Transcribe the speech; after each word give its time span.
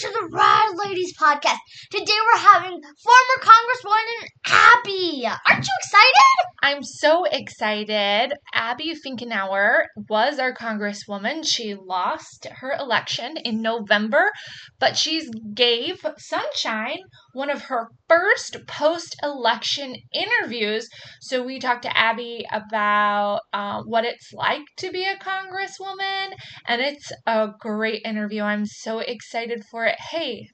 to 0.00 0.08
the 0.08 0.28
Rad 0.32 0.70
Ladies 0.86 1.12
podcast. 1.14 1.58
Today 1.90 2.16
we're 2.24 2.40
having 2.40 2.72
former 2.72 3.36
Congresswoman 3.42 4.28
Abby. 4.52 5.26
Aren't 5.26 5.66
you 5.66 5.74
excited? 5.78 6.46
I'm 6.62 6.82
so 6.82 7.24
excited. 7.24 8.34
Abby 8.52 8.94
Finkenauer 8.94 9.84
was 10.08 10.38
our 10.38 10.54
congresswoman. 10.54 11.46
She 11.46 11.74
lost 11.74 12.46
her 12.50 12.72
election 12.78 13.36
in 13.38 13.62
November, 13.62 14.30
but 14.78 14.96
she's 14.96 15.30
gave 15.54 16.04
Sunshine 16.18 16.98
one 17.32 17.48
of 17.50 17.62
her 17.62 17.88
first 18.08 18.58
post-election 18.66 19.96
interviews. 20.12 20.88
So 21.20 21.42
we 21.42 21.58
talked 21.58 21.82
to 21.82 21.96
Abby 21.96 22.44
about 22.52 23.40
uh, 23.52 23.82
what 23.84 24.04
it's 24.04 24.32
like 24.32 24.62
to 24.78 24.90
be 24.90 25.04
a 25.04 25.16
congresswoman, 25.16 26.32
and 26.66 26.80
it's 26.82 27.10
a 27.26 27.48
great 27.58 28.02
interview. 28.04 28.42
I'm 28.42 28.66
so 28.66 28.98
excited 28.98 29.62
for 29.70 29.86
it. 29.86 29.96
Hey, 30.10 30.48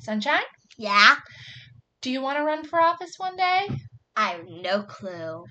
Sunshine, 0.00 0.42
Yeah. 0.76 1.16
Do 2.02 2.10
you 2.10 2.20
want 2.20 2.36
to 2.36 2.44
run 2.44 2.64
for 2.64 2.80
office 2.80 3.14
one 3.16 3.36
day? 3.36 3.68
I 4.16 4.30
have 4.30 4.46
no 4.46 4.82
clue. 4.82 5.44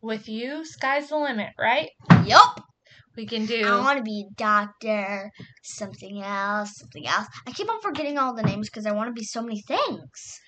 With 0.00 0.28
you, 0.28 0.64
sky's 0.64 1.10
the 1.10 1.18
limit, 1.18 1.50
right? 1.58 1.90
Yup. 2.24 2.60
We 3.16 3.26
can 3.26 3.46
do. 3.46 3.62
I 3.64 3.78
want 3.78 3.98
to 3.98 4.02
be 4.02 4.26
a 4.26 4.34
doctor, 4.36 5.30
something 5.62 6.22
else, 6.22 6.72
something 6.76 7.06
else. 7.06 7.26
I 7.46 7.52
keep 7.52 7.70
on 7.70 7.80
forgetting 7.82 8.16
all 8.18 8.34
the 8.34 8.42
names 8.42 8.68
because 8.70 8.86
I 8.86 8.92
want 8.92 9.08
to 9.08 9.12
be 9.12 9.24
so 9.24 9.42
many 9.42 9.60
things. 9.60 10.40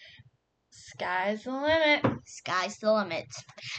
Sky's 0.71 1.45
the 1.45 1.53
limit. 1.53 2.05
Sky's 2.27 2.79
the 2.79 2.91
limit. 2.93 3.27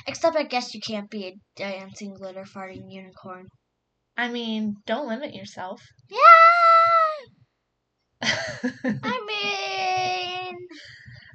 Except 0.07 0.37
I 0.37 0.43
guess 0.43 0.73
you 0.75 0.81
can't 0.85 1.09
be 1.09 1.25
a 1.25 1.33
dancing 1.55 2.13
glitter 2.13 2.43
farting 2.43 2.89
unicorn. 2.91 3.47
I 4.15 4.29
mean, 4.29 4.75
don't 4.85 5.07
limit 5.07 5.33
yourself. 5.33 5.81
Yeah. 6.09 6.19
I 9.03 9.25
mean, 9.27 9.74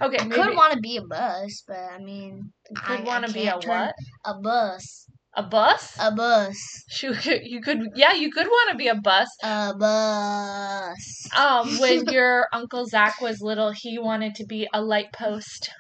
okay, 0.00 0.18
I 0.18 0.28
could 0.28 0.54
want 0.56 0.72
to 0.74 0.80
be 0.80 0.96
a 0.96 1.02
bus, 1.02 1.64
but 1.66 1.78
I 1.78 1.98
mean, 1.98 2.52
could 2.74 3.04
want 3.04 3.26
to 3.26 3.32
be 3.32 3.46
a 3.46 3.56
what? 3.56 3.94
A 4.24 4.34
bus. 4.40 5.06
A 5.34 5.44
bus? 5.44 5.96
A 6.00 6.12
bus. 6.12 6.56
You 7.02 7.12
could, 7.22 7.42
you 7.44 7.60
could, 7.60 7.78
yeah, 7.94 8.12
you 8.12 8.30
could 8.32 8.46
want 8.46 8.72
to 8.72 8.76
be 8.76 8.88
a 8.88 8.96
bus. 8.96 9.28
A 9.42 9.74
bus. 9.74 11.28
Um, 11.36 11.68
when 11.78 12.04
your 12.06 12.46
uncle 12.52 12.84
Zach 12.86 13.20
was 13.20 13.40
little, 13.40 13.72
he 13.72 13.98
wanted 13.98 14.34
to 14.36 14.46
be 14.46 14.68
a 14.72 14.82
light 14.82 15.12
post. 15.12 15.70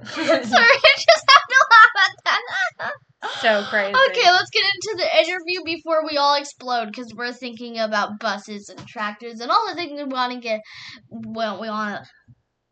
Sorry, 0.05 0.27
I 0.27 0.95
just 0.97 1.25
have 1.31 1.47
to 1.49 1.67
laugh 1.71 1.95
at 1.97 2.11
that. 2.25 2.93
so 3.41 3.65
crazy. 3.71 3.95
Okay, 4.11 4.31
let's 4.31 4.51
get 4.51 4.65
into 4.65 4.97
the 4.97 5.19
interview 5.19 5.65
before 5.65 6.05
we 6.07 6.17
all 6.17 6.35
explode 6.37 6.87
because 6.87 7.15
we're 7.15 7.33
thinking 7.33 7.79
about 7.79 8.19
buses 8.19 8.69
and 8.69 8.87
tractors 8.87 9.41
and 9.41 9.51
all 9.51 9.67
the 9.69 9.75
things 9.75 9.93
we 9.97 10.05
want 10.05 10.33
to 10.33 10.41
get. 10.41 10.61
Well, 11.11 11.61
we 11.61 11.69
want 11.69 12.05
to. 12.05 12.11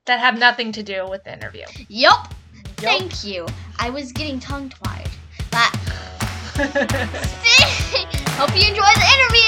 That 0.06 0.18
have 0.18 0.36
nothing 0.36 0.72
to 0.72 0.82
do 0.82 1.06
with 1.08 1.22
the 1.22 1.32
interview. 1.32 1.64
Yup. 1.88 2.34
Thank 2.78 3.24
you. 3.24 3.46
I 3.78 3.90
was 3.90 4.10
getting 4.10 4.40
tongue 4.40 4.68
tied. 4.68 5.08
But 5.52 5.70
hope 8.36 8.50
you 8.56 8.66
enjoy 8.66 8.92
the 8.98 9.08
interview. 9.14 9.41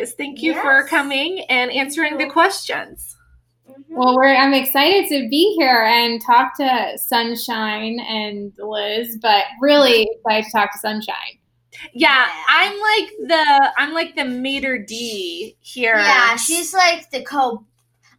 Ladies. 0.00 0.14
Thank 0.14 0.42
you 0.42 0.54
for 0.54 0.86
coming 0.86 1.40
and 1.48 1.70
answering 1.70 2.18
the 2.18 2.26
questions. 2.26 3.16
Mm-hmm. 3.68 3.94
Well, 3.94 4.16
we're 4.16 4.34
I'm 4.34 4.54
excited 4.54 5.08
to 5.08 5.28
be 5.28 5.54
here 5.58 5.82
and 5.82 6.20
talk 6.24 6.56
to 6.56 6.92
Sunshine 6.96 8.00
and 8.00 8.52
Liz, 8.58 9.18
but 9.20 9.44
really 9.60 10.08
excited 10.12 10.46
to 10.46 10.52
talk 10.52 10.72
to 10.72 10.78
Sunshine. 10.78 11.38
Yeah, 11.92 12.26
Yeah. 12.26 12.28
I'm 12.48 12.80
like 12.80 13.10
the 13.28 13.72
I'm 13.76 13.92
like 13.92 14.16
the 14.16 14.24
mater 14.24 14.78
D 14.78 15.56
here. 15.60 15.96
Yeah, 15.96 16.36
she's 16.36 16.74
like 16.74 17.10
the 17.10 17.22
co. 17.22 17.64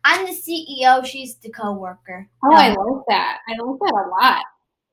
I'm 0.03 0.25
the 0.25 0.31
CEO. 0.31 1.05
She's 1.05 1.35
the 1.35 1.49
co-worker. 1.49 2.27
Oh, 2.43 2.53
I 2.53 2.69
like 2.69 3.03
that. 3.09 3.39
I 3.47 3.51
like 3.51 3.79
that 3.79 4.05
a 4.05 4.09
lot. 4.09 4.43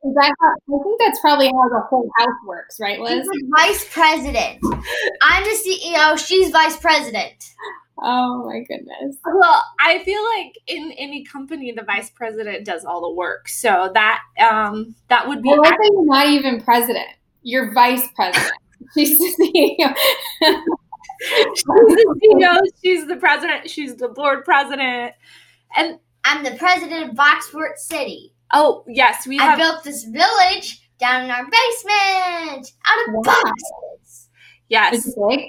'Cause 0.02 0.14
I, 0.22 0.28
I 0.28 0.54
think 0.84 1.00
that's 1.00 1.20
probably 1.20 1.46
how 1.48 1.68
the 1.70 1.80
whole 1.90 2.08
house 2.18 2.28
works, 2.46 2.78
right, 2.80 2.98
She's 2.98 3.16
Liz? 3.16 3.26
like 3.26 3.66
vice 3.68 3.92
president. 3.92 4.58
I'm 5.22 5.42
the 5.42 5.58
CEO. 5.82 6.16
She's 6.24 6.50
vice 6.50 6.76
president. 6.76 7.34
Oh 8.00 8.46
my 8.46 8.60
goodness. 8.60 9.16
Well, 9.26 9.60
I 9.80 9.98
feel 10.04 10.22
like 10.36 10.54
in 10.68 10.92
any 10.92 11.24
company, 11.24 11.72
the 11.72 11.82
vice 11.82 12.10
president 12.10 12.64
does 12.64 12.84
all 12.84 13.00
the 13.00 13.10
work. 13.12 13.48
So 13.48 13.90
that 13.94 14.20
um 14.40 14.94
that 15.08 15.26
would 15.26 15.42
be 15.42 15.48
Well, 15.48 15.62
let's 15.62 15.76
say 15.82 15.88
you're 15.92 16.06
not 16.06 16.26
even 16.28 16.60
president. 16.60 17.08
You're 17.42 17.72
vice 17.72 18.06
president. 18.14 18.52
She's 18.94 19.18
the 19.18 19.34
CEO. 19.80 19.94
she's 21.56 21.64
the 21.64 22.20
CEO, 22.22 22.60
she's 22.82 23.06
the 23.08 23.16
president, 23.16 23.68
she's 23.68 23.96
the 23.96 24.08
board 24.08 24.44
president, 24.44 25.12
and 25.76 25.98
I'm 26.24 26.44
the 26.44 26.52
president 26.52 27.10
of 27.10 27.16
Box 27.16 27.48
Fort 27.48 27.78
City. 27.78 28.32
Oh 28.52 28.84
yes, 28.88 29.26
we 29.26 29.38
I 29.38 29.56
built 29.56 29.84
this 29.84 30.04
village 30.04 30.82
down 30.98 31.24
in 31.24 31.30
our 31.30 31.44
basement 31.44 32.72
out 32.86 33.08
of 33.08 33.14
Wow. 33.14 33.22
boxes. 33.22 34.28
yes. 34.68 34.94
It's 35.06 35.14
big. 35.28 35.40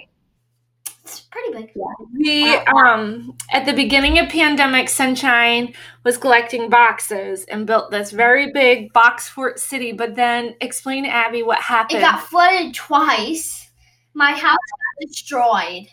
It's 1.03 1.21
pretty 1.21 1.53
big. 1.53 1.71
We 2.13 2.53
um 2.55 3.35
at 3.51 3.65
the 3.65 3.73
beginning 3.73 4.19
of 4.19 4.29
pandemic, 4.29 4.89
Sunshine 4.89 5.73
was 6.03 6.17
collecting 6.17 6.69
boxes 6.69 7.45
and 7.45 7.65
built 7.65 7.89
this 7.89 8.11
very 8.11 8.51
big 8.51 8.93
box 8.93 9.27
fort 9.27 9.59
city. 9.59 9.91
But 9.91 10.15
then 10.15 10.55
explain 10.61 11.05
to 11.05 11.09
Abby 11.09 11.41
what 11.41 11.59
happened. 11.59 11.99
It 11.99 12.01
got 12.01 12.21
flooded 12.21 12.75
twice. 12.75 13.71
My 14.13 14.31
house 14.31 14.41
got 14.43 15.07
destroyed. 15.07 15.87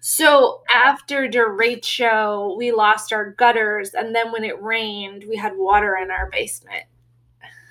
So 0.00 0.62
after 0.74 1.28
derecho, 1.28 2.56
we 2.56 2.72
lost 2.72 3.12
our 3.12 3.30
gutters, 3.30 3.94
and 3.94 4.14
then 4.14 4.32
when 4.32 4.44
it 4.44 4.60
rained, 4.62 5.24
we 5.28 5.36
had 5.36 5.56
water 5.56 5.96
in 5.96 6.10
our 6.10 6.28
basement. 6.30 6.84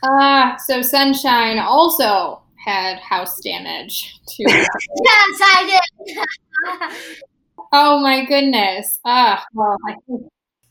Ah, 0.04 0.58
so 0.66 0.82
Sunshine 0.82 1.60
also 1.60 2.42
had 2.64 2.98
house 3.00 3.40
damage 3.42 4.20
too. 4.28 4.46
Yes, 4.48 5.40
I 5.42 5.82
did. 6.08 6.18
oh 7.74 8.00
my 8.00 8.26
goodness. 8.26 9.00
Ah, 9.06 9.44
well, 9.54 9.78
I 9.88 9.96
think 10.08 10.24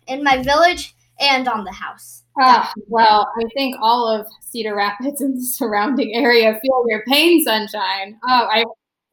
in 0.06 0.22
my 0.22 0.42
village 0.42 0.94
and 1.20 1.48
on 1.48 1.64
the 1.64 1.72
house. 1.72 2.22
Ah, 2.40 2.72
well, 2.86 3.28
I 3.36 3.44
think 3.54 3.76
all 3.80 4.08
of 4.08 4.26
Cedar 4.40 4.74
Rapids 4.74 5.20
and 5.20 5.36
the 5.36 5.44
surrounding 5.44 6.14
area 6.14 6.58
feel 6.62 6.84
your 6.88 7.02
pain, 7.06 7.42
Sunshine. 7.42 8.18
Oh, 8.28 8.48
I 8.50 8.64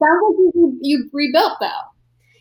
sounds 0.02 0.36
like 0.40 0.56
you, 0.56 0.80
you 0.82 1.10
rebuilt 1.12 1.54
though. 1.60 1.95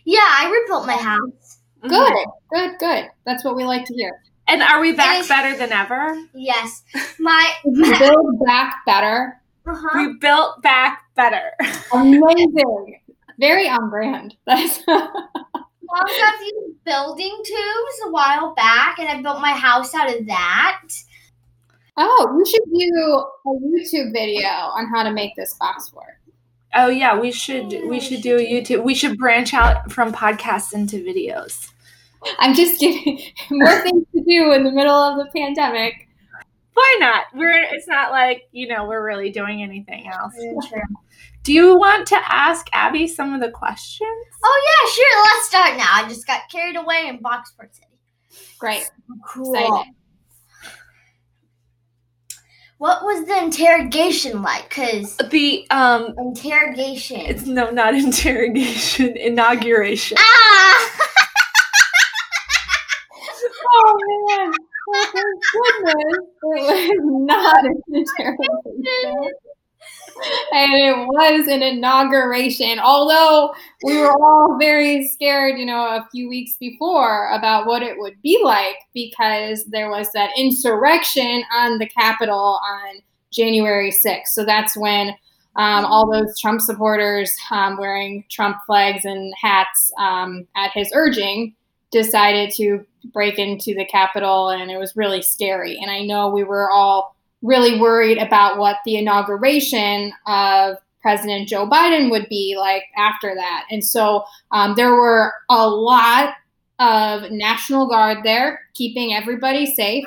Yeah, 0.05 0.21
I 0.23 0.51
rebuilt 0.51 0.87
my 0.87 0.97
house. 0.97 1.59
Good, 1.83 2.13
good, 2.53 2.79
good. 2.79 3.09
That's 3.27 3.45
what 3.45 3.57
we 3.57 3.65
like 3.65 3.85
to 3.87 3.95
hear. 3.95 4.23
And 4.49 4.63
are 4.63 4.81
we 4.81 4.93
back 4.93 5.17
Yes. 5.17 5.29
better 5.29 5.57
than 5.57 5.73
ever? 5.73 6.19
Yes, 6.35 6.83
my. 7.19 7.53
Did 7.65 7.77
you 7.87 7.99
build 7.99 8.45
back 8.47 8.85
better? 8.87 9.41
Uh-huh. 9.67 9.89
We 9.99 10.19
built 10.19 10.63
back 10.63 11.03
better. 11.15 11.53
Amazing. 11.95 13.01
Very 13.39 13.69
on 13.69 13.89
brand. 13.91 14.37
That's 14.47 14.87
Mom 14.87 15.11
got 16.07 16.35
these 16.41 16.75
building 16.85 17.37
tubes 17.45 18.01
a 18.07 18.11
while 18.11 18.55
back, 18.55 18.99
and 18.99 19.09
I 19.09 19.23
built 19.23 19.41
my 19.41 19.53
house 19.53 19.95
out 19.95 20.15
of 20.15 20.27
that. 20.27 20.83
oh, 21.97 22.35
we 22.37 22.45
should 22.45 22.65
do 22.73 23.25
a 23.47 23.51
YouTube 23.51 24.13
video 24.13 24.49
on 24.49 24.89
how 24.95 25.03
to 25.03 25.13
make 25.13 25.35
this 25.37 25.55
box 25.55 25.89
fort. 25.89 26.19
Oh 26.75 26.89
yeah, 26.89 27.19
we 27.19 27.31
should 27.31 27.73
we 27.89 28.01
should 28.01 28.21
do 28.21 28.37
a 28.37 28.41
YouTube. 28.41 28.83
We 28.83 28.95
should 28.95 29.17
branch 29.19 29.55
out 29.55 29.93
from 29.93 30.13
podcasts 30.13 30.73
into 30.73 30.97
videos. 30.97 31.71
I'm 32.39 32.55
just 32.55 32.81
kidding. 32.81 33.21
More 33.51 33.81
things 33.83 34.05
to 34.15 34.25
do 34.25 34.53
in 34.53 34.65
the 34.65 34.73
middle 34.73 34.95
of 34.95 35.19
the 35.19 35.31
pandemic. 35.37 36.09
Why 36.73 36.97
not? 37.01 37.27
We're 37.35 37.63
it's 37.71 37.87
not 37.87 38.11
like, 38.11 38.49
you 38.51 38.67
know, 38.67 38.87
we're 38.87 39.05
really 39.05 39.31
doing 39.31 39.63
anything 39.63 40.09
else. 40.09 40.35
Do 41.45 41.53
you 41.53 41.79
want 41.79 42.09
to 42.09 42.17
ask 42.17 42.67
Abby 42.73 43.07
some 43.07 43.35
of 43.35 43.41
the 43.41 43.51
questions? 43.51 44.27
Oh 44.43 44.63
yeah, 44.67 44.91
sure. 44.93 45.25
Let's 45.25 45.47
start 45.47 45.77
now. 45.77 46.05
I 46.05 46.09
just 46.09 46.27
got 46.27 46.41
carried 46.51 46.77
away 46.77 47.07
in 47.07 47.21
Box 47.21 47.53
Fort 47.57 47.75
City. 47.75 47.87
Great. 48.59 48.91
Cool. 49.27 49.55
Excited. 49.55 49.95
What 52.85 53.03
was 53.03 53.25
the 53.25 53.39
interrogation 53.43 54.43
like? 54.43 54.69
Cause 54.69 55.17
The 55.17 55.67
um 55.71 56.15
interrogation. 56.19 57.19
it's 57.19 57.47
no 57.47 57.71
not 57.71 57.95
interrogation, 58.05 59.17
inauguration. 59.17 60.19
ah. 60.21 61.01
Oh 63.77 63.97
man. 64.29 64.53
Oh, 64.89 65.07
thank 65.15 65.41
goodness. 65.53 66.19
It 66.43 67.03
was 67.03 67.27
not 67.27 67.65
an 67.65 67.83
interrogation. 67.95 69.33
And 70.53 70.73
it 70.73 70.97
was 70.97 71.49
an 71.49 71.63
inauguration, 71.63 72.79
although 72.79 73.53
we 73.83 73.97
were 73.99 74.13
all 74.23 74.57
very 74.59 75.09
scared, 75.09 75.59
you 75.59 75.67
know, 75.67 75.85
a 75.85 76.07
few 76.13 76.29
weeks 76.29 76.57
before 76.59 77.31
about 77.33 77.67
what 77.67 77.83
it 77.83 77.99
would 77.99 78.21
be 78.23 78.41
like 78.43 78.77
because 78.93 79.65
there 79.67 79.91
was 79.91 80.11
that 80.13 80.31
insurrection 80.37 81.43
on 81.55 81.79
the 81.79 81.89
Capitol 81.89 82.61
on 82.65 83.03
January 83.33 83.91
6th. 83.91 84.29
So 84.29 84.45
that's 84.45 84.77
when 84.77 85.09
um, 85.57 85.85
all 85.85 86.11
those 86.11 86.39
Trump 86.41 86.61
supporters 86.61 87.35
um, 87.51 87.77
wearing 87.79 88.25
Trump 88.31 88.59
flags 88.67 89.05
and 89.05 89.33
hats 89.41 89.93
um, 89.99 90.47
at 90.57 90.71
his 90.73 90.91
urging 90.95 91.55
decided 91.91 92.51
to 92.57 92.85
break 93.13 93.39
into 93.39 93.75
the 93.75 93.85
Capitol, 93.85 94.51
and 94.51 94.71
it 94.71 94.79
was 94.79 94.97
really 94.97 95.23
scary. 95.23 95.79
And 95.81 95.91
I 95.91 96.03
know 96.03 96.29
we 96.29 96.43
were 96.43 96.71
all 96.71 97.14
really 97.45 97.79
worried 97.79 98.19
about 98.19 98.59
what 98.59 98.79
the 98.85 98.97
inauguration 98.97 100.13
of 100.27 100.77
President 101.03 101.47
Joe 101.47 101.69
Biden 101.69 102.11
would 102.11 102.27
be 102.29 102.57
like 102.59 102.85
after 102.97 103.35
that. 103.35 103.67
And 103.71 103.85
so 103.85 104.25
um, 104.51 104.75
there 104.75 104.95
were 104.95 105.33
a 105.51 105.69
lot 105.69 106.35
of 106.79 107.31
National 107.31 107.87
Guard 107.87 108.19
there, 108.25 108.61
keeping 108.73 109.15
everybody 109.15 109.67
safe. 109.67 110.05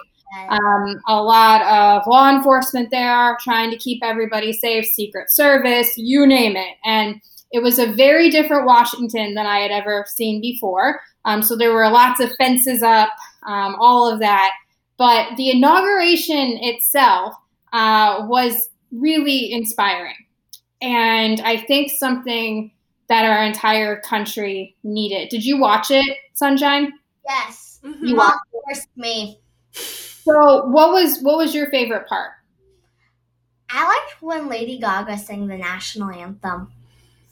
Um, 0.49 0.99
a 1.07 1.23
lot 1.23 1.61
of 1.61 2.05
law 2.05 2.29
enforcement 2.29 2.89
there 2.91 3.37
trying 3.41 3.71
to 3.71 3.77
keep 3.77 4.03
everybody 4.03 4.51
safe, 4.51 4.85
Secret 4.85 5.31
Service, 5.31 5.93
you 5.95 6.27
name 6.27 6.57
it. 6.57 6.75
And 6.83 7.21
it 7.51 7.63
was 7.63 7.79
a 7.79 7.93
very 7.93 8.29
different 8.29 8.65
Washington 8.65 9.35
than 9.35 9.45
I 9.45 9.59
had 9.59 9.71
ever 9.71 10.05
seen 10.07 10.41
before. 10.41 10.99
Um, 11.23 11.41
so 11.41 11.55
there 11.55 11.73
were 11.73 11.89
lots 11.89 12.19
of 12.19 12.35
fences 12.35 12.83
up, 12.83 13.09
um, 13.45 13.75
all 13.79 14.11
of 14.11 14.19
that. 14.19 14.51
But 14.97 15.37
the 15.37 15.51
inauguration 15.51 16.57
itself 16.61 17.35
uh, 17.73 18.25
was 18.27 18.69
really 18.91 19.51
inspiring. 19.51 20.15
And 20.81 21.39
I 21.41 21.57
think 21.57 21.91
something 21.91 22.71
that 23.09 23.25
our 23.25 23.43
entire 23.43 24.01
country 24.01 24.75
needed. 24.83 25.29
Did 25.29 25.45
you 25.45 25.57
watch 25.59 25.91
it, 25.91 26.17
Sunshine? 26.33 26.93
yes. 27.27 27.79
Mhm. 27.83 28.07
You 28.07 28.15
watched 28.15 28.39
forced 28.51 28.87
me. 28.95 29.39
So 29.71 30.65
what 30.65 30.91
was 30.91 31.19
what 31.21 31.37
was 31.37 31.53
your 31.53 31.69
favorite 31.69 32.07
part? 32.07 32.31
I 33.69 33.85
liked 33.85 34.21
when 34.21 34.47
Lady 34.47 34.79
Gaga 34.79 35.17
sang 35.17 35.47
the 35.47 35.57
national 35.57 36.09
anthem. 36.09 36.71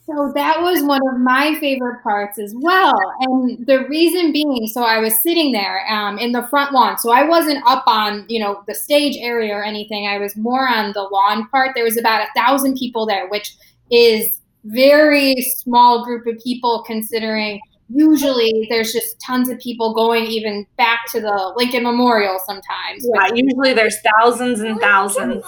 So 0.06 0.31
that 0.36 0.62
was 0.62 0.84
one 0.84 1.02
of 1.12 1.19
my 1.19 1.57
favorite 1.60 2.04
parts 2.04 2.38
as 2.38 2.54
well. 2.56 2.94
And 3.22 3.66
the 3.66 3.88
reason 3.88 4.31
being, 4.31 4.68
so 4.68 4.84
I 4.84 5.00
was 5.00 5.19
sitting 5.19 5.52
there 5.52 5.84
um, 5.92 6.19
in 6.19 6.31
the 6.31 6.44
front 6.44 6.74
lawn. 6.74 7.00
So 7.00 7.12
I 7.12 7.24
wasn't 7.24 7.66
up 7.66 7.84
on, 7.88 8.25
you 8.30 8.40
know, 8.40 8.63
the 8.68 8.75
stage 8.75 9.18
area 9.19 9.56
or 9.56 9.63
anything. 9.63 10.07
I 10.07 10.19
was 10.19 10.38
more 10.38 10.69
on 10.69 10.94
the 10.94 11.02
lawn 11.02 11.48
part. 11.50 11.72
There 11.74 11.84
was 11.84 11.98
about 11.98 12.22
a 12.22 12.40
thousand 12.40 12.78
people 12.78 13.07
there, 13.07 13.28
which 13.30 13.56
is 13.92 14.42
very 14.66 15.42
small 15.42 16.06
group 16.06 16.28
of 16.28 16.40
people 16.44 16.84
considering 16.86 17.60
usually 17.90 18.68
there's 18.69 18.94
just 18.94 19.19
tons 19.19 19.50
of 19.50 19.60
people 19.60 19.94
going 19.94 20.25
even 20.25 20.66
back 20.78 21.01
to 21.12 21.22
the 21.22 21.54
Lincoln 21.56 21.84
Memorial 21.84 22.40
sometimes. 22.46 23.08
Yeah, 23.13 23.30
usually 23.34 23.74
there's 23.74 23.98
thousands 24.19 24.60
and 24.62 24.80
thousands. 24.80 25.46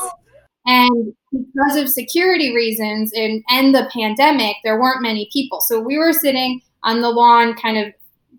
And 0.65 1.13
because 1.31 1.75
of 1.75 1.89
security 1.89 2.55
reasons 2.55 3.11
and, 3.13 3.43
and 3.49 3.75
the 3.75 3.89
pandemic, 3.93 4.55
there 4.63 4.79
weren't 4.79 5.01
many 5.01 5.29
people. 5.31 5.61
So 5.61 5.79
we 5.79 5.97
were 5.97 6.13
sitting 6.13 6.61
on 6.83 7.01
the 7.01 7.09
lawn, 7.09 7.53
kind 7.55 7.77
of 7.77 7.93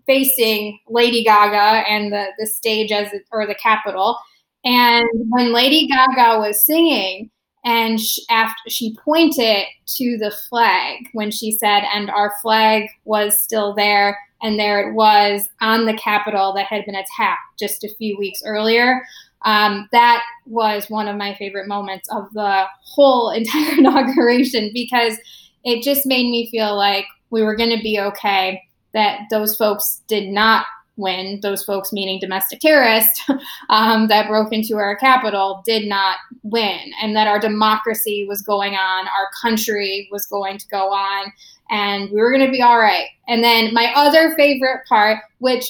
facing 0.05 0.79
Lady 0.87 1.23
Gaga 1.23 1.87
and 1.87 2.11
the, 2.11 2.27
the 2.39 2.47
stage 2.47 2.91
as 2.91 3.13
it, 3.13 3.25
or 3.31 3.45
the 3.45 3.55
Capitol. 3.55 4.17
And 4.63 5.07
when 5.29 5.53
Lady 5.53 5.87
Gaga 5.87 6.39
was 6.39 6.65
singing, 6.65 7.29
and 7.65 7.99
sh 7.99 8.19
after 8.29 8.69
she 8.69 8.95
pointed 9.03 9.65
to 9.85 10.17
the 10.17 10.33
flag 10.49 11.09
when 11.13 11.29
she 11.29 11.51
said, 11.51 11.83
"And 11.93 12.09
our 12.09 12.33
flag 12.41 12.89
was 13.03 13.37
still 13.37 13.73
there," 13.75 14.17
and 14.41 14.57
there 14.57 14.89
it 14.89 14.93
was 14.93 15.47
on 15.61 15.85
the 15.85 15.93
Capitol 15.93 16.53
that 16.53 16.65
had 16.65 16.85
been 16.85 16.95
attacked 16.95 17.59
just 17.59 17.83
a 17.83 17.93
few 17.97 18.17
weeks 18.17 18.41
earlier 18.45 19.03
um, 19.43 19.87
that 19.91 20.23
was 20.45 20.89
one 20.89 21.07
of 21.07 21.15
my 21.15 21.33
favorite 21.35 21.67
moments 21.67 22.09
of 22.11 22.31
the 22.33 22.65
whole 22.83 23.29
entire 23.35 23.77
inauguration 23.77 24.71
because 24.73 25.17
it 25.63 25.83
just 25.83 26.05
made 26.05 26.29
me 26.29 26.49
feel 26.49 26.75
like 26.75 27.05
we 27.29 27.41
were 27.41 27.55
going 27.55 27.75
to 27.75 27.83
be 27.83 27.99
okay 27.99 28.61
that 28.93 29.21
those 29.29 29.55
folks 29.55 30.01
did 30.07 30.29
not 30.29 30.65
win. 30.99 31.39
Those 31.41 31.63
folks 31.63 31.93
meaning 31.93 32.19
domestic 32.19 32.59
terrorists 32.59 33.23
um, 33.69 34.07
that 34.09 34.27
broke 34.27 34.51
into 34.51 34.77
our 34.77 34.95
Capitol 34.95 35.63
did 35.65 35.87
not 35.87 36.17
win 36.43 36.91
and 37.01 37.15
that 37.15 37.27
our 37.27 37.39
democracy 37.39 38.25
was 38.27 38.41
going 38.41 38.73
on 38.73 39.07
our 39.07 39.29
country 39.41 40.09
was 40.11 40.25
going 40.25 40.57
to 40.57 40.67
go 40.67 40.91
on 40.91 41.31
and 41.69 42.09
we 42.09 42.19
were 42.19 42.31
going 42.31 42.45
to 42.45 42.51
be 42.51 42.61
all 42.61 42.79
right. 42.79 43.07
And 43.27 43.43
then 43.43 43.73
my 43.73 43.93
other 43.95 44.35
favorite 44.35 44.85
part 44.87 45.19
which 45.37 45.65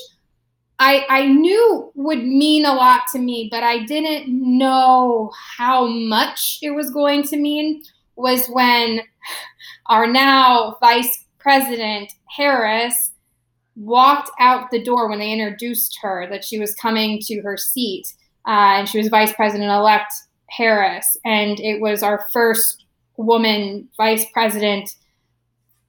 I, 0.80 1.06
I 1.10 1.28
knew 1.28 1.92
would 1.96 2.24
mean 2.24 2.66
a 2.66 2.74
lot 2.74 3.02
to 3.12 3.20
me, 3.20 3.50
but 3.52 3.64
I 3.64 3.84
didn't 3.84 4.28
know 4.30 5.31
how 5.58 5.88
much 5.88 6.60
it 6.62 6.72
was 6.72 6.90
going 6.90 7.24
to 7.24 7.38
mean 7.38 7.84
was 8.16 8.48
when 8.48 9.02
our 9.88 10.08
now 10.08 10.78
Vice 10.80 11.26
President 11.38 12.14
Harris 12.36 13.12
walked 13.76 14.31
out 14.40 14.72
the 14.72 14.84
door 14.84 15.10
when 15.10 15.20
they 15.20 15.31
introduced 15.31 15.98
her 16.02 16.28
that 16.30 16.44
she 16.44 16.60
was 16.60 16.76
coming 16.76 17.20
to 17.24 17.42
her 17.42 17.58
seat. 17.58 18.14
Uh, 18.48 18.80
and 18.80 18.90
she 18.90 18.98
was 18.98 19.10
Vice 19.10 19.34
President 19.34 19.72
elect 19.72 20.14
Harris. 20.50 21.18
And 21.26 21.60
it 21.60 21.81
was 21.81 22.04
our 22.04 22.26
first 22.31 22.86
woman 23.18 23.88
vice 23.98 24.26
president 24.31 24.96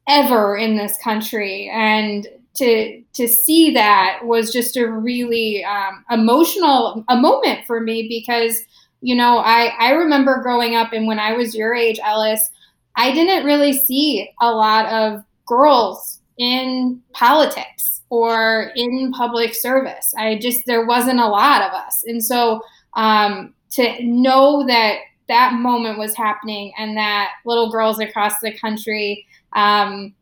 ever 0.08 0.56
in 0.56 0.76
this 0.76 0.98
country. 0.98 1.70
And 1.72 2.26
to 2.60 3.02
to 3.14 3.26
see 3.26 3.72
that 3.72 4.20
was 4.22 4.52
just 4.52 4.76
a 4.76 4.86
really 4.86 5.64
um, 5.64 6.04
emotional 6.10 7.04
a 7.08 7.16
moment 7.16 7.66
for 7.66 7.80
me 7.80 8.06
because 8.06 8.62
you 9.00 9.14
know 9.14 9.38
I 9.38 9.72
I 9.78 9.92
remember 9.92 10.42
growing 10.42 10.76
up 10.76 10.92
and 10.92 11.06
when 11.06 11.18
I 11.18 11.32
was 11.32 11.54
your 11.54 11.74
age, 11.74 11.98
Ellis, 12.04 12.50
I 12.96 13.12
didn't 13.12 13.46
really 13.46 13.72
see 13.72 14.30
a 14.40 14.52
lot 14.52 14.86
of 14.86 15.24
girls 15.46 16.20
in 16.38 17.00
politics 17.12 18.02
or 18.11 18.73
in 18.76 19.11
public 19.12 19.54
service. 19.54 20.12
I 20.18 20.38
just 20.38 20.66
there 20.66 20.85
wasn't 20.85 21.20
a 21.20 21.28
lot 21.28 21.62
of 21.62 21.73
us, 21.73 22.04
and 22.06 22.23
so 22.23 22.61
um, 22.94 23.54
to 23.73 24.04
know 24.04 24.66
that 24.66 24.99
that 25.28 25.54
moment 25.54 25.99
was 25.99 26.14
happening 26.14 26.73
and 26.76 26.96
that 26.96 27.30
little 27.46 27.70
girls 27.70 28.00
across 28.00 28.38
the 28.40 28.52
country. 28.58 29.26
Um, 29.54 30.14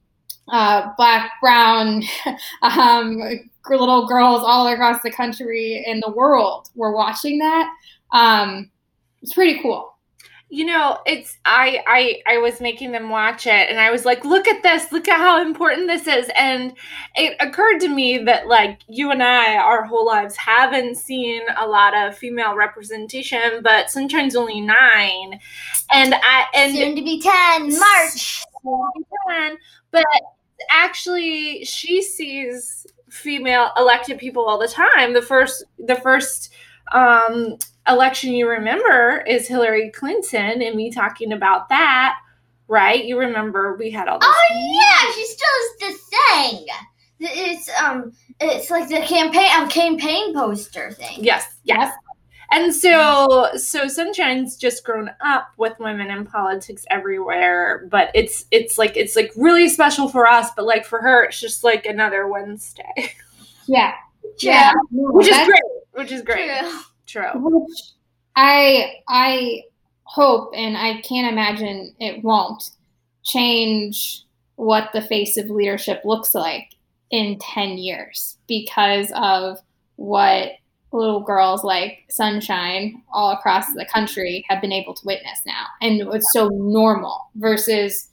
uh, 0.51 0.91
black, 0.97 1.33
brown, 1.41 2.03
um, 2.63 3.21
little 3.71 4.07
girls 4.07 4.43
all 4.43 4.67
across 4.69 5.03
the 5.03 5.11
country 5.11 5.85
and 5.87 6.03
the 6.03 6.11
world 6.11 6.71
were 6.75 6.93
watching 6.93 7.39
that. 7.39 7.71
Um, 8.13 8.71
it's 9.23 9.35
pretty 9.35 9.61
cool. 9.61 9.95
You 10.51 10.65
know, 10.65 11.01
it's 11.05 11.37
I 11.45 11.83
I 11.87 12.37
I 12.37 12.39
was 12.39 12.59
making 12.59 12.91
them 12.91 13.11
watch 13.11 13.47
it 13.47 13.69
and 13.69 13.79
I 13.79 13.91
was 13.91 14.07
like, 14.07 14.25
"Look 14.25 14.49
at 14.49 14.63
this. 14.63 14.91
Look 14.91 15.07
at 15.07 15.19
how 15.19 15.43
important 15.43 15.89
this 15.89 16.07
is." 16.07 16.31
And 16.39 16.73
it 17.17 17.37
occurred 17.41 17.81
to 17.81 17.89
me 17.89 18.17
that 18.25 18.47
like 18.47 18.81
you 18.89 19.11
and 19.11 19.23
I 19.23 19.57
our 19.57 19.85
whole 19.85 20.07
lives 20.07 20.37
haven't 20.37 20.97
seen 20.97 21.43
a 21.59 21.67
lot 21.67 21.95
of 21.95 22.17
female 22.17 22.57
representation, 22.57 23.61
but 23.63 23.91
Sunshine's 23.91 24.37
only 24.37 24.63
9. 24.63 25.39
And 25.93 26.15
I 26.15 26.47
and 26.55 26.75
Soon 26.75 26.97
to 26.97 27.03
be 27.03 27.21
10, 27.21 27.79
March. 27.79 28.43
can, 29.29 29.59
but 29.91 30.07
actually 30.71 31.65
she 31.65 32.03
sees 32.03 32.87
female 33.09 33.71
elected 33.77 34.19
people 34.19 34.45
all 34.45 34.59
the 34.59 34.69
time. 34.69 35.15
The 35.15 35.23
first 35.23 35.65
the 35.79 35.97
first 35.97 36.53
um 36.93 37.59
election 37.89 38.33
you 38.33 38.49
remember 38.49 39.25
is 39.27 39.49
Hillary 39.49 39.91
Clinton 39.91 40.63
and 40.63 40.77
me 40.77 40.91
talking 40.91 41.33
about 41.33 41.69
that, 41.69 42.17
right? 42.67 43.05
You 43.05 43.19
remember 43.19 43.77
we 43.77 43.91
had 43.91 44.09
all 44.09 44.19
this 44.19 44.29
Oh 44.29 44.47
yeah, 44.53 45.13
she 45.13 45.25
still 45.25 45.49
is 45.63 45.79
the 45.81 46.17
thing. 46.17 46.67
It's 47.21 47.69
um, 47.83 48.13
it's 48.41 48.71
like 48.71 48.89
the 48.89 49.01
campaign 49.01 49.51
um, 49.57 49.69
campaign 49.69 50.33
poster 50.35 50.93
thing. 50.93 51.19
Yes, 51.19 51.47
yes. 51.65 51.93
And 52.51 52.73
mm-hmm. 52.73 52.79
so 52.79 53.57
so 53.57 53.89
Sunshine's 53.89 54.57
just 54.57 54.85
grown 54.85 55.11
up 55.21 55.51
with 55.57 55.79
women 55.79 56.11
in 56.11 56.25
politics 56.25 56.85
everywhere, 56.91 57.87
but 57.91 58.11
it's 58.15 58.47
it's 58.51 58.79
like 58.79 58.97
it's 58.97 59.17
like 59.17 59.33
really 59.37 59.69
special 59.69 60.09
for 60.09 60.27
us, 60.27 60.51
but 60.57 60.65
like 60.65 60.85
for 60.85 61.01
her 61.01 61.25
it's 61.25 61.41
just 61.41 61.65
like 61.65 61.87
another 61.87 62.27
Wednesday. 62.29 63.13
Yeah. 63.71 63.93
True. 64.39 64.51
Yeah. 64.51 64.73
Which 64.91 65.29
is 65.29 65.47
great. 65.47 65.63
Which 65.93 66.13
is 66.13 66.23
great. 66.23 66.49
True. 66.49 66.79
True. 67.07 67.31
Which 67.35 67.79
I 68.35 68.95
I 69.09 69.63
hope 70.05 70.53
and 70.57 70.77
I 70.77 71.03
can't 71.03 71.31
imagine 71.31 71.95
it 72.01 72.25
won't 72.25 72.71
change 73.25 74.25
what 74.57 74.91
the 74.93 75.03
face 75.03 75.37
of 75.37 75.51
leadership 75.51 76.01
looks 76.05 76.35
like 76.35 76.75
in 77.11 77.39
10 77.39 77.79
years 77.79 78.39
because 78.47 79.13
of 79.15 79.61
what 79.97 80.53
little 80.93 81.21
girls 81.21 81.65
like 81.65 82.05
Sunshine 82.09 83.03
all 83.13 83.33
across 83.33 83.67
the 83.75 83.87
country 83.93 84.45
have 84.49 84.61
been 84.61 84.73
able 84.73 84.95
to 84.95 85.07
witness 85.07 85.41
now. 85.47 85.67
And 85.83 86.01
it's 86.15 86.33
so 86.33 86.49
normal 86.49 87.31
versus, 87.37 88.09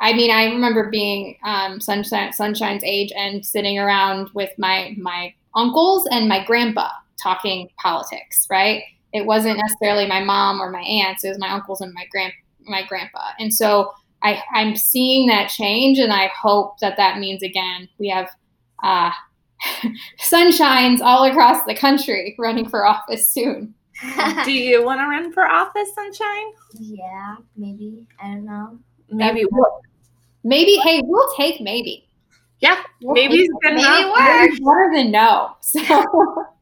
I 0.00 0.12
mean, 0.12 0.30
I 0.30 0.46
remember 0.46 0.90
being 0.90 1.38
um, 1.44 1.80
Sunshine, 1.80 2.32
Sunshine's 2.32 2.84
age 2.84 3.10
and 3.16 3.44
sitting 3.44 3.78
around 3.78 4.30
with 4.34 4.50
my, 4.58 4.94
my 4.98 5.34
uncles 5.54 6.06
and 6.10 6.28
my 6.28 6.44
grandpa 6.44 6.88
talking 7.22 7.68
politics, 7.80 8.46
right? 8.50 8.82
It 9.12 9.24
wasn't 9.24 9.58
necessarily 9.58 10.06
my 10.06 10.22
mom 10.22 10.60
or 10.60 10.70
my 10.70 10.82
aunts, 10.82 11.24
it 11.24 11.30
was 11.30 11.38
my 11.38 11.50
uncles 11.50 11.80
and 11.80 11.92
my 11.94 12.04
grand, 12.10 12.32
my 12.66 12.84
grandpa. 12.86 13.30
And 13.38 13.52
so 13.52 13.92
I, 14.22 14.42
I'm 14.52 14.76
seeing 14.76 15.28
that 15.28 15.48
change, 15.48 15.98
and 15.98 16.12
I 16.12 16.30
hope 16.40 16.78
that 16.80 16.96
that 16.96 17.18
means 17.18 17.42
again 17.42 17.88
we 17.98 18.08
have 18.08 18.28
uh, 18.82 19.10
sunshines 20.20 21.00
all 21.00 21.24
across 21.24 21.64
the 21.64 21.74
country 21.74 22.34
running 22.38 22.68
for 22.68 22.86
office 22.86 23.32
soon. 23.32 23.74
Do 24.44 24.52
you 24.52 24.84
want 24.84 25.00
to 25.00 25.06
run 25.06 25.32
for 25.32 25.44
office, 25.44 25.92
Sunshine? 25.94 26.52
Yeah, 26.78 27.36
maybe. 27.56 28.06
I 28.22 28.28
don't 28.28 28.44
know. 28.44 28.78
Maybe. 29.10 29.44
Maybe. 30.44 30.76
Hey, 30.76 31.00
we'll 31.04 31.32
take 31.34 31.60
maybe. 31.60 32.08
Yeah, 32.60 32.80
maybe 33.00 33.34
it's 33.36 33.52
good 33.62 33.74
maybe 33.74 33.82
enough. 33.82 34.16
works. 34.16 34.60
Better 34.60 34.90
than 34.94 35.10
no. 35.10 35.56
So. 35.60 36.46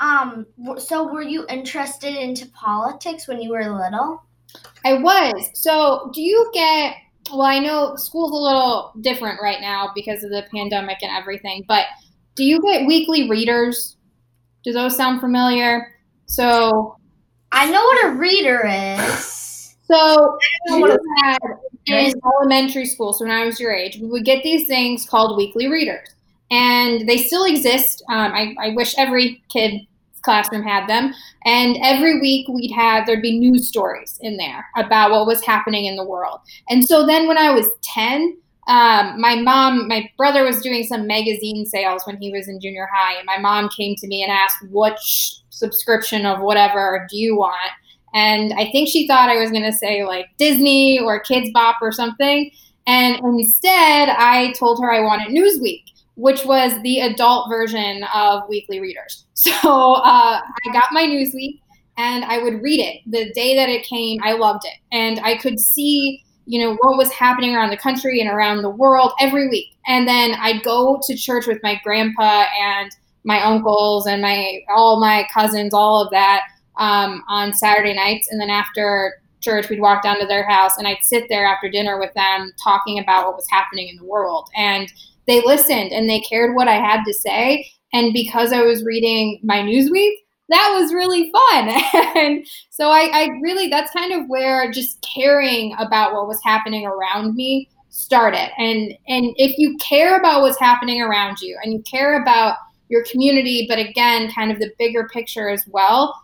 Um. 0.00 0.44
So, 0.76 1.10
were 1.10 1.22
you 1.22 1.46
interested 1.48 2.16
into 2.16 2.46
politics 2.48 3.28
when 3.28 3.40
you 3.40 3.50
were 3.52 3.62
little? 3.62 4.24
I 4.84 4.94
was. 4.94 5.50
So, 5.54 6.10
do 6.12 6.20
you 6.20 6.50
get? 6.52 6.96
Well, 7.30 7.42
I 7.42 7.60
know 7.60 7.94
school's 7.94 8.32
a 8.32 8.34
little 8.34 8.92
different 9.00 9.40
right 9.40 9.60
now 9.60 9.92
because 9.94 10.24
of 10.24 10.30
the 10.30 10.44
pandemic 10.52 10.98
and 11.00 11.12
everything, 11.16 11.64
but 11.68 11.86
do 12.34 12.44
you 12.44 12.60
get 12.62 12.86
weekly 12.86 13.28
readers? 13.28 13.96
Do 14.64 14.72
those 14.72 14.96
sound 14.96 15.20
familiar? 15.20 15.94
So, 16.26 16.96
I 17.52 17.70
know 17.70 17.82
what 17.82 18.06
a 18.06 18.10
reader 18.16 18.66
is. 18.66 19.76
so 19.84 20.38
you 20.66 20.98
had 21.22 21.38
in 21.86 22.12
elementary 22.24 22.86
school. 22.86 23.12
So 23.12 23.24
when 23.24 23.34
I 23.34 23.44
was 23.44 23.60
your 23.60 23.72
age, 23.72 23.98
we 24.00 24.08
would 24.08 24.24
get 24.24 24.42
these 24.42 24.66
things 24.66 25.06
called 25.06 25.36
weekly 25.36 25.68
readers, 25.68 26.08
and 26.50 27.08
they 27.08 27.18
still 27.18 27.44
exist. 27.44 28.02
Um, 28.08 28.32
I, 28.32 28.54
I 28.60 28.68
wish 28.70 28.94
every 28.98 29.42
kid 29.50 29.86
classroom 30.24 30.62
had 30.62 30.88
them. 30.88 31.14
And 31.44 31.76
every 31.82 32.20
week 32.20 32.48
we'd 32.48 32.72
have 32.72 33.06
there'd 33.06 33.22
be 33.22 33.38
news 33.38 33.68
stories 33.68 34.18
in 34.22 34.36
there 34.36 34.66
about 34.76 35.10
what 35.10 35.26
was 35.26 35.44
happening 35.44 35.84
in 35.84 35.96
the 35.96 36.04
world. 36.04 36.40
And 36.68 36.84
so 36.84 37.06
then 37.06 37.28
when 37.28 37.38
I 37.38 37.50
was 37.52 37.68
10, 37.82 38.36
um, 38.66 39.20
my 39.20 39.36
mom, 39.36 39.88
my 39.88 40.10
brother 40.16 40.44
was 40.44 40.60
doing 40.60 40.84
some 40.84 41.06
magazine 41.06 41.66
sales 41.66 42.02
when 42.06 42.16
he 42.16 42.32
was 42.32 42.48
in 42.48 42.60
junior 42.60 42.88
high, 42.92 43.16
and 43.18 43.26
my 43.26 43.38
mom 43.38 43.68
came 43.68 43.94
to 43.96 44.06
me 44.06 44.22
and 44.22 44.32
asked, 44.32 44.56
"Which 44.70 45.36
subscription 45.50 46.24
of 46.24 46.40
whatever 46.40 47.06
do 47.10 47.16
you 47.16 47.36
want?" 47.36 47.70
And 48.14 48.52
I 48.54 48.70
think 48.70 48.88
she 48.88 49.06
thought 49.06 49.28
I 49.28 49.40
was 49.40 49.50
going 49.50 49.64
to 49.64 49.72
say 49.72 50.04
like 50.04 50.26
Disney 50.38 51.00
or 51.00 51.22
Kidz 51.22 51.52
Bop 51.52 51.76
or 51.82 51.92
something. 51.92 52.50
And 52.86 53.16
instead, 53.18 54.08
I 54.10 54.52
told 54.52 54.80
her 54.80 54.92
I 54.92 55.00
wanted 55.00 55.28
Newsweek, 55.28 55.84
which 56.16 56.44
was 56.44 56.80
the 56.82 57.00
adult 57.00 57.48
version 57.48 58.04
of 58.14 58.48
Weekly 58.48 58.80
Readers. 58.80 59.26
So 59.36 59.50
uh, 59.50 60.40
I 60.40 60.72
got 60.72 60.84
my 60.92 61.04
Newsweek 61.04 61.60
and 61.96 62.24
I 62.24 62.38
would 62.38 62.62
read 62.62 62.80
it 62.80 63.02
the 63.06 63.32
day 63.32 63.54
that 63.56 63.68
it 63.68 63.84
came. 63.84 64.20
I 64.22 64.32
loved 64.32 64.64
it, 64.64 64.78
and 64.92 65.20
I 65.20 65.36
could 65.36 65.60
see 65.60 66.23
you 66.46 66.62
know 66.62 66.76
what 66.80 66.96
was 66.96 67.10
happening 67.12 67.54
around 67.54 67.70
the 67.70 67.76
country 67.76 68.20
and 68.20 68.30
around 68.30 68.62
the 68.62 68.70
world 68.70 69.12
every 69.20 69.48
week. 69.48 69.68
And 69.86 70.06
then 70.06 70.34
I'd 70.38 70.62
go 70.62 71.00
to 71.06 71.16
church 71.16 71.46
with 71.46 71.62
my 71.62 71.80
grandpa 71.82 72.46
and 72.60 72.90
my 73.24 73.42
uncles 73.42 74.06
and 74.06 74.22
my 74.22 74.60
all 74.68 75.00
my 75.00 75.26
cousins, 75.32 75.72
all 75.72 76.02
of 76.02 76.10
that 76.10 76.42
um, 76.76 77.22
on 77.28 77.52
Saturday 77.52 77.94
nights. 77.94 78.28
And 78.30 78.40
then 78.40 78.50
after 78.50 79.14
church, 79.40 79.68
we'd 79.68 79.80
walk 79.80 80.02
down 80.02 80.18
to 80.20 80.26
their 80.26 80.48
house 80.48 80.76
and 80.78 80.86
I'd 80.86 81.02
sit 81.02 81.28
there 81.28 81.46
after 81.46 81.70
dinner 81.70 81.98
with 81.98 82.12
them 82.14 82.52
talking 82.62 82.98
about 82.98 83.26
what 83.26 83.36
was 83.36 83.46
happening 83.50 83.88
in 83.88 83.96
the 83.96 84.04
world. 84.04 84.48
And 84.56 84.92
they 85.26 85.42
listened 85.42 85.92
and 85.92 86.08
they 86.08 86.20
cared 86.20 86.54
what 86.54 86.68
I 86.68 86.74
had 86.74 87.04
to 87.04 87.14
say. 87.14 87.70
And 87.92 88.12
because 88.12 88.52
I 88.52 88.62
was 88.62 88.84
reading 88.84 89.40
my 89.42 89.58
Newsweek, 89.58 90.14
that 90.48 90.76
was 90.78 90.92
really 90.92 91.30
fun. 91.32 91.68
and 92.16 92.46
so 92.70 92.90
I, 92.90 93.10
I 93.12 93.28
really, 93.42 93.68
that's 93.68 93.90
kind 93.92 94.12
of 94.12 94.26
where 94.28 94.70
just 94.70 95.00
caring 95.02 95.74
about 95.78 96.12
what 96.12 96.28
was 96.28 96.40
happening 96.44 96.86
around 96.86 97.34
me 97.34 97.68
started. 97.88 98.50
And, 98.58 98.92
and 99.08 99.32
if 99.36 99.56
you 99.58 99.76
care 99.78 100.18
about 100.18 100.42
what's 100.42 100.58
happening 100.58 101.00
around 101.00 101.40
you 101.40 101.58
and 101.62 101.72
you 101.72 101.82
care 101.82 102.20
about 102.20 102.56
your 102.88 103.04
community, 103.10 103.66
but 103.68 103.78
again, 103.78 104.30
kind 104.32 104.52
of 104.52 104.58
the 104.58 104.72
bigger 104.78 105.08
picture 105.08 105.48
as 105.48 105.64
well, 105.68 106.14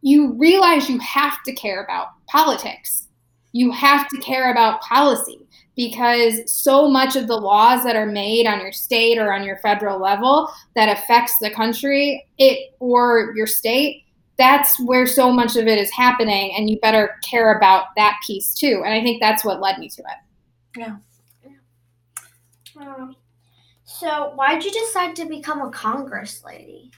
you 0.00 0.32
realize 0.32 0.88
you 0.88 0.98
have 0.98 1.42
to 1.44 1.52
care 1.52 1.84
about 1.84 2.08
politics. 2.28 3.08
You 3.52 3.70
have 3.72 4.08
to 4.08 4.18
care 4.18 4.50
about 4.50 4.80
policy 4.80 5.41
because 5.76 6.40
so 6.52 6.88
much 6.88 7.16
of 7.16 7.26
the 7.26 7.36
laws 7.36 7.84
that 7.84 7.96
are 7.96 8.06
made 8.06 8.46
on 8.46 8.60
your 8.60 8.72
state 8.72 9.18
or 9.18 9.32
on 9.32 9.44
your 9.44 9.56
federal 9.58 10.00
level 10.00 10.52
that 10.74 10.96
affects 10.98 11.38
the 11.40 11.50
country 11.50 12.26
it 12.38 12.74
or 12.78 13.32
your 13.34 13.46
state 13.46 14.04
that's 14.38 14.80
where 14.80 15.06
so 15.06 15.30
much 15.30 15.56
of 15.56 15.66
it 15.66 15.78
is 15.78 15.90
happening 15.90 16.54
and 16.56 16.68
you 16.68 16.78
better 16.80 17.16
care 17.22 17.56
about 17.56 17.86
that 17.96 18.16
piece 18.26 18.54
too 18.54 18.82
and 18.84 18.92
i 18.92 19.02
think 19.02 19.20
that's 19.20 19.44
what 19.44 19.60
led 19.60 19.78
me 19.78 19.88
to 19.88 20.02
it 20.02 20.18
Yeah. 20.76 20.96
Um, 22.80 23.14
so, 23.84 24.32
why 24.34 24.54
did 24.54 24.64
you 24.64 24.80
decide 24.80 25.14
to 25.16 25.26
become 25.26 25.60
a 25.60 25.70
Congress 25.70 26.42
lady? 26.44 26.90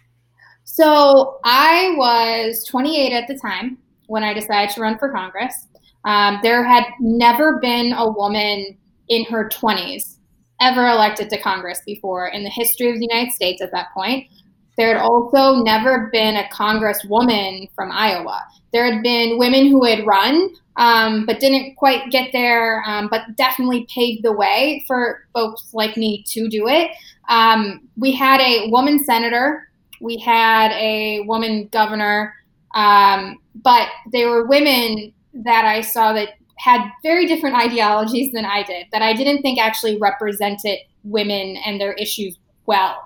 So 0.62 1.38
I 1.44 1.94
was 1.96 2.64
28 2.64 3.12
at 3.12 3.28
the 3.28 3.36
time 3.38 3.78
when 4.06 4.22
I 4.22 4.32
decided 4.32 4.74
to 4.74 4.80
run 4.80 4.98
for 4.98 5.12
Congress. 5.12 5.68
Um, 6.04 6.38
there 6.42 6.64
had 6.64 6.84
never 7.00 7.58
been 7.60 7.92
a 7.92 8.10
woman 8.10 8.76
in 9.08 9.24
her 9.26 9.48
20s 9.48 10.16
ever 10.60 10.86
elected 10.86 11.30
to 11.30 11.40
Congress 11.40 11.80
before 11.84 12.28
in 12.28 12.44
the 12.44 12.50
history 12.50 12.90
of 12.90 12.98
the 12.98 13.06
United 13.10 13.32
States 13.32 13.60
at 13.60 13.72
that 13.72 13.88
point. 13.94 14.28
There 14.76 14.88
had 14.88 15.02
also 15.02 15.62
never 15.62 16.08
been 16.12 16.36
a 16.36 16.48
congresswoman 16.52 17.70
from 17.74 17.92
Iowa. 17.92 18.42
There 18.72 18.92
had 18.92 19.02
been 19.02 19.38
women 19.38 19.68
who 19.68 19.84
had 19.84 20.06
run, 20.06 20.50
um, 20.76 21.26
but 21.26 21.38
didn't 21.38 21.76
quite 21.76 22.10
get 22.10 22.30
there, 22.32 22.82
um, 22.86 23.08
but 23.08 23.22
definitely 23.36 23.86
paved 23.94 24.24
the 24.24 24.32
way 24.32 24.84
for 24.86 25.26
folks 25.32 25.72
like 25.72 25.96
me 25.96 26.24
to 26.28 26.48
do 26.48 26.66
it. 26.66 26.90
Um, 27.28 27.88
we 27.96 28.12
had 28.12 28.40
a 28.40 28.68
woman 28.70 28.98
senator, 28.98 29.68
we 30.00 30.18
had 30.18 30.72
a 30.72 31.20
woman 31.20 31.68
governor, 31.68 32.34
um, 32.74 33.38
but 33.54 33.88
they 34.12 34.26
were 34.26 34.46
women 34.46 35.12
that 35.34 35.64
I 35.64 35.80
saw 35.80 36.12
that 36.12 36.30
had 36.58 36.88
very 37.02 37.26
different 37.26 37.56
ideologies 37.56 38.32
than 38.32 38.44
I 38.44 38.62
did, 38.62 38.86
that 38.92 39.02
I 39.02 39.12
didn't 39.12 39.42
think 39.42 39.58
actually 39.60 39.98
represented 39.98 40.78
women 41.02 41.56
and 41.66 41.80
their 41.80 41.94
issues 41.94 42.38
well. 42.66 42.96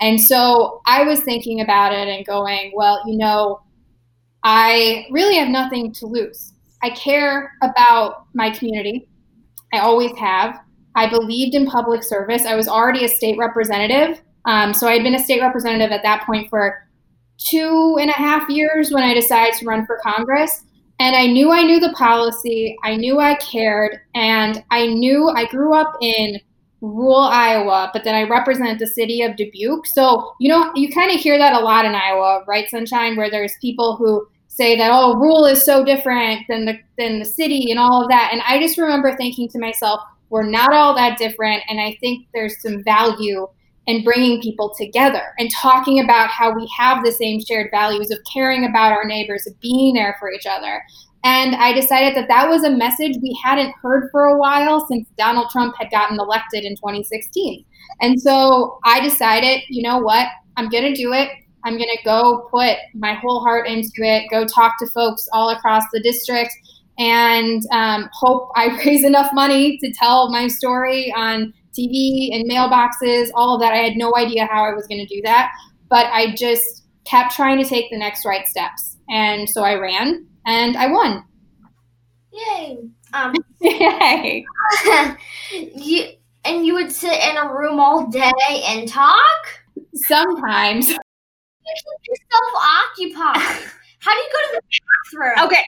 And 0.00 0.20
so 0.20 0.80
I 0.86 1.04
was 1.04 1.20
thinking 1.20 1.60
about 1.60 1.92
it 1.92 2.08
and 2.08 2.26
going, 2.26 2.72
well, 2.74 3.00
you 3.06 3.16
know, 3.16 3.60
I 4.42 5.06
really 5.10 5.36
have 5.36 5.48
nothing 5.48 5.92
to 5.94 6.06
lose. 6.06 6.52
I 6.82 6.90
care 6.90 7.52
about 7.62 8.26
my 8.34 8.50
community. 8.50 9.08
I 9.72 9.78
always 9.78 10.16
have. 10.18 10.60
I 10.94 11.08
believed 11.08 11.54
in 11.54 11.66
public 11.66 12.02
service. 12.02 12.44
I 12.44 12.54
was 12.54 12.68
already 12.68 13.04
a 13.04 13.08
state 13.08 13.38
representative. 13.38 14.20
Um, 14.44 14.74
so 14.74 14.86
I 14.86 14.92
had 14.92 15.02
been 15.02 15.14
a 15.14 15.22
state 15.22 15.40
representative 15.40 15.90
at 15.90 16.02
that 16.02 16.24
point 16.26 16.50
for 16.50 16.86
two 17.38 17.96
and 18.00 18.10
a 18.10 18.14
half 18.14 18.48
years 18.48 18.90
when 18.92 19.02
I 19.02 19.14
decided 19.14 19.54
to 19.58 19.66
run 19.66 19.86
for 19.86 19.98
Congress. 20.04 20.62
And 21.00 21.16
I 21.16 21.26
knew 21.26 21.50
I 21.50 21.62
knew 21.62 21.80
the 21.80 21.92
policy, 21.92 22.76
I 22.84 22.96
knew 22.96 23.18
I 23.18 23.34
cared, 23.36 24.00
and 24.14 24.62
I 24.70 24.86
knew 24.86 25.28
I 25.28 25.46
grew 25.46 25.74
up 25.74 25.92
in 26.00 26.40
rural 26.80 27.22
Iowa, 27.22 27.90
but 27.92 28.04
then 28.04 28.14
I 28.14 28.28
represent 28.28 28.78
the 28.78 28.86
city 28.86 29.22
of 29.22 29.36
Dubuque. 29.36 29.86
So, 29.86 30.34
you 30.38 30.48
know, 30.48 30.70
you 30.74 30.92
kind 30.92 31.10
of 31.10 31.18
hear 31.18 31.38
that 31.38 31.54
a 31.54 31.64
lot 31.64 31.84
in 31.84 31.94
Iowa, 31.94 32.44
right, 32.46 32.68
Sunshine, 32.68 33.16
where 33.16 33.30
there's 33.30 33.56
people 33.60 33.96
who 33.96 34.26
say 34.48 34.76
that, 34.76 34.90
oh, 34.92 35.16
rural 35.16 35.46
is 35.46 35.64
so 35.64 35.84
different 35.84 36.42
than 36.48 36.64
the 36.64 36.78
than 36.96 37.18
the 37.18 37.24
city 37.24 37.70
and 37.70 37.80
all 37.80 38.02
of 38.02 38.08
that. 38.08 38.30
And 38.32 38.40
I 38.46 38.60
just 38.60 38.78
remember 38.78 39.16
thinking 39.16 39.48
to 39.48 39.58
myself, 39.58 40.00
we're 40.30 40.48
not 40.48 40.72
all 40.72 40.94
that 40.94 41.18
different. 41.18 41.62
And 41.68 41.80
I 41.80 41.96
think 42.00 42.26
there's 42.32 42.60
some 42.62 42.84
value 42.84 43.48
in 43.86 44.02
bringing 44.02 44.40
people 44.40 44.74
together 44.78 45.34
and 45.38 45.50
talking 45.50 46.00
about 46.00 46.28
how 46.28 46.54
we 46.54 46.70
have 46.76 47.04
the 47.04 47.12
same 47.12 47.40
shared 47.40 47.70
values 47.70 48.10
of 48.10 48.18
caring 48.32 48.64
about 48.64 48.92
our 48.92 49.04
neighbors, 49.04 49.46
of 49.46 49.58
being 49.60 49.94
there 49.94 50.16
for 50.18 50.32
each 50.32 50.46
other. 50.46 50.82
And 51.24 51.54
I 51.56 51.72
decided 51.72 52.14
that 52.16 52.28
that 52.28 52.48
was 52.48 52.64
a 52.64 52.70
message 52.70 53.16
we 53.22 53.38
hadn't 53.42 53.74
heard 53.80 54.08
for 54.10 54.26
a 54.26 54.38
while 54.38 54.86
since 54.86 55.08
Donald 55.16 55.50
Trump 55.50 55.74
had 55.78 55.90
gotten 55.90 56.18
elected 56.18 56.64
in 56.64 56.76
2016. 56.76 57.64
And 58.00 58.20
so 58.20 58.78
I 58.84 59.00
decided, 59.00 59.62
you 59.68 59.82
know 59.82 59.98
what? 59.98 60.28
I'm 60.56 60.68
going 60.68 60.84
to 60.84 60.94
do 60.94 61.12
it. 61.12 61.30
I'm 61.64 61.78
going 61.78 61.90
to 61.96 62.04
go 62.04 62.48
put 62.50 62.76
my 62.94 63.14
whole 63.14 63.40
heart 63.40 63.66
into 63.66 64.02
it, 64.02 64.28
go 64.30 64.46
talk 64.46 64.78
to 64.78 64.86
folks 64.88 65.26
all 65.32 65.50
across 65.50 65.84
the 65.92 66.00
district, 66.00 66.52
and 66.98 67.62
um, 67.72 68.08
hope 68.12 68.50
I 68.54 68.66
raise 68.84 69.04
enough 69.04 69.32
money 69.32 69.78
to 69.78 69.92
tell 69.92 70.30
my 70.30 70.46
story 70.46 71.12
on 71.16 71.54
TV 71.78 72.34
and 72.34 72.50
mailboxes, 72.50 73.28
all 73.34 73.54
of 73.54 73.60
that. 73.60 73.72
I 73.72 73.78
had 73.78 73.96
no 73.96 74.12
idea 74.16 74.46
how 74.46 74.64
I 74.64 74.72
was 74.72 74.86
going 74.86 75.06
to 75.06 75.14
do 75.14 75.20
that, 75.24 75.50
but 75.88 76.06
I 76.06 76.34
just 76.34 76.84
kept 77.04 77.34
trying 77.34 77.62
to 77.62 77.68
take 77.68 77.90
the 77.90 77.98
next 77.98 78.24
right 78.24 78.46
steps. 78.46 78.96
And 79.08 79.48
so 79.48 79.62
I 79.62 79.74
ran 79.74 80.26
and 80.46 80.76
I 80.76 80.90
won. 80.90 81.24
Yay! 82.32 82.78
Um, 83.12 83.34
Yay. 83.60 84.44
you 85.50 86.04
and 86.44 86.66
you 86.66 86.74
would 86.74 86.92
sit 86.92 87.18
in 87.30 87.36
a 87.36 87.52
room 87.52 87.80
all 87.80 88.06
day 88.06 88.32
and 88.66 88.88
talk. 88.88 89.60
Sometimes. 89.94 90.90
You're 90.90 92.16
self-occupied. 92.30 93.70
How 94.00 94.12
do 94.12 94.18
you 94.18 94.30
go 94.32 94.38
to 94.38 94.52
the 94.52 94.60
bathroom? 95.10 95.46
Okay. 95.46 95.64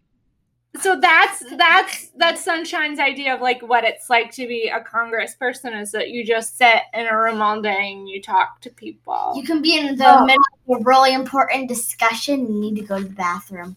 So 0.81 0.99
that's 1.01 1.43
that's 1.57 2.09
that's 2.17 2.43
Sunshine's 2.45 2.99
idea 2.99 3.35
of 3.35 3.41
like 3.41 3.63
what 3.63 3.85
it's 3.85 4.09
like 4.11 4.31
to 4.33 4.47
be 4.47 4.69
a 4.69 4.81
congressperson 4.81 5.81
is 5.81 5.93
that 5.93 6.11
you 6.11 6.25
just 6.25 6.59
sit 6.59 6.83
in 6.95 7.07
a 7.07 7.17
room 7.17 7.41
all 7.43 7.61
day 7.61 7.93
and 7.93 8.09
you 8.09 8.21
talk 8.23 8.61
to 8.63 8.71
people. 8.71 9.33
You 9.37 9.43
can 9.45 9.63
be 9.63 9.77
in 9.79 9.97
the 9.97 10.05
Oh. 10.07 10.25
middle 10.25 10.43
of 10.71 10.81
a 10.81 10.85
really 10.85 11.15
important 11.15 11.69
discussion 11.69 12.41
and 12.47 12.61
need 12.61 12.77
to 12.77 12.83
go 12.83 12.99
to 12.99 13.05
the 13.05 13.15
bathroom. 13.15 13.77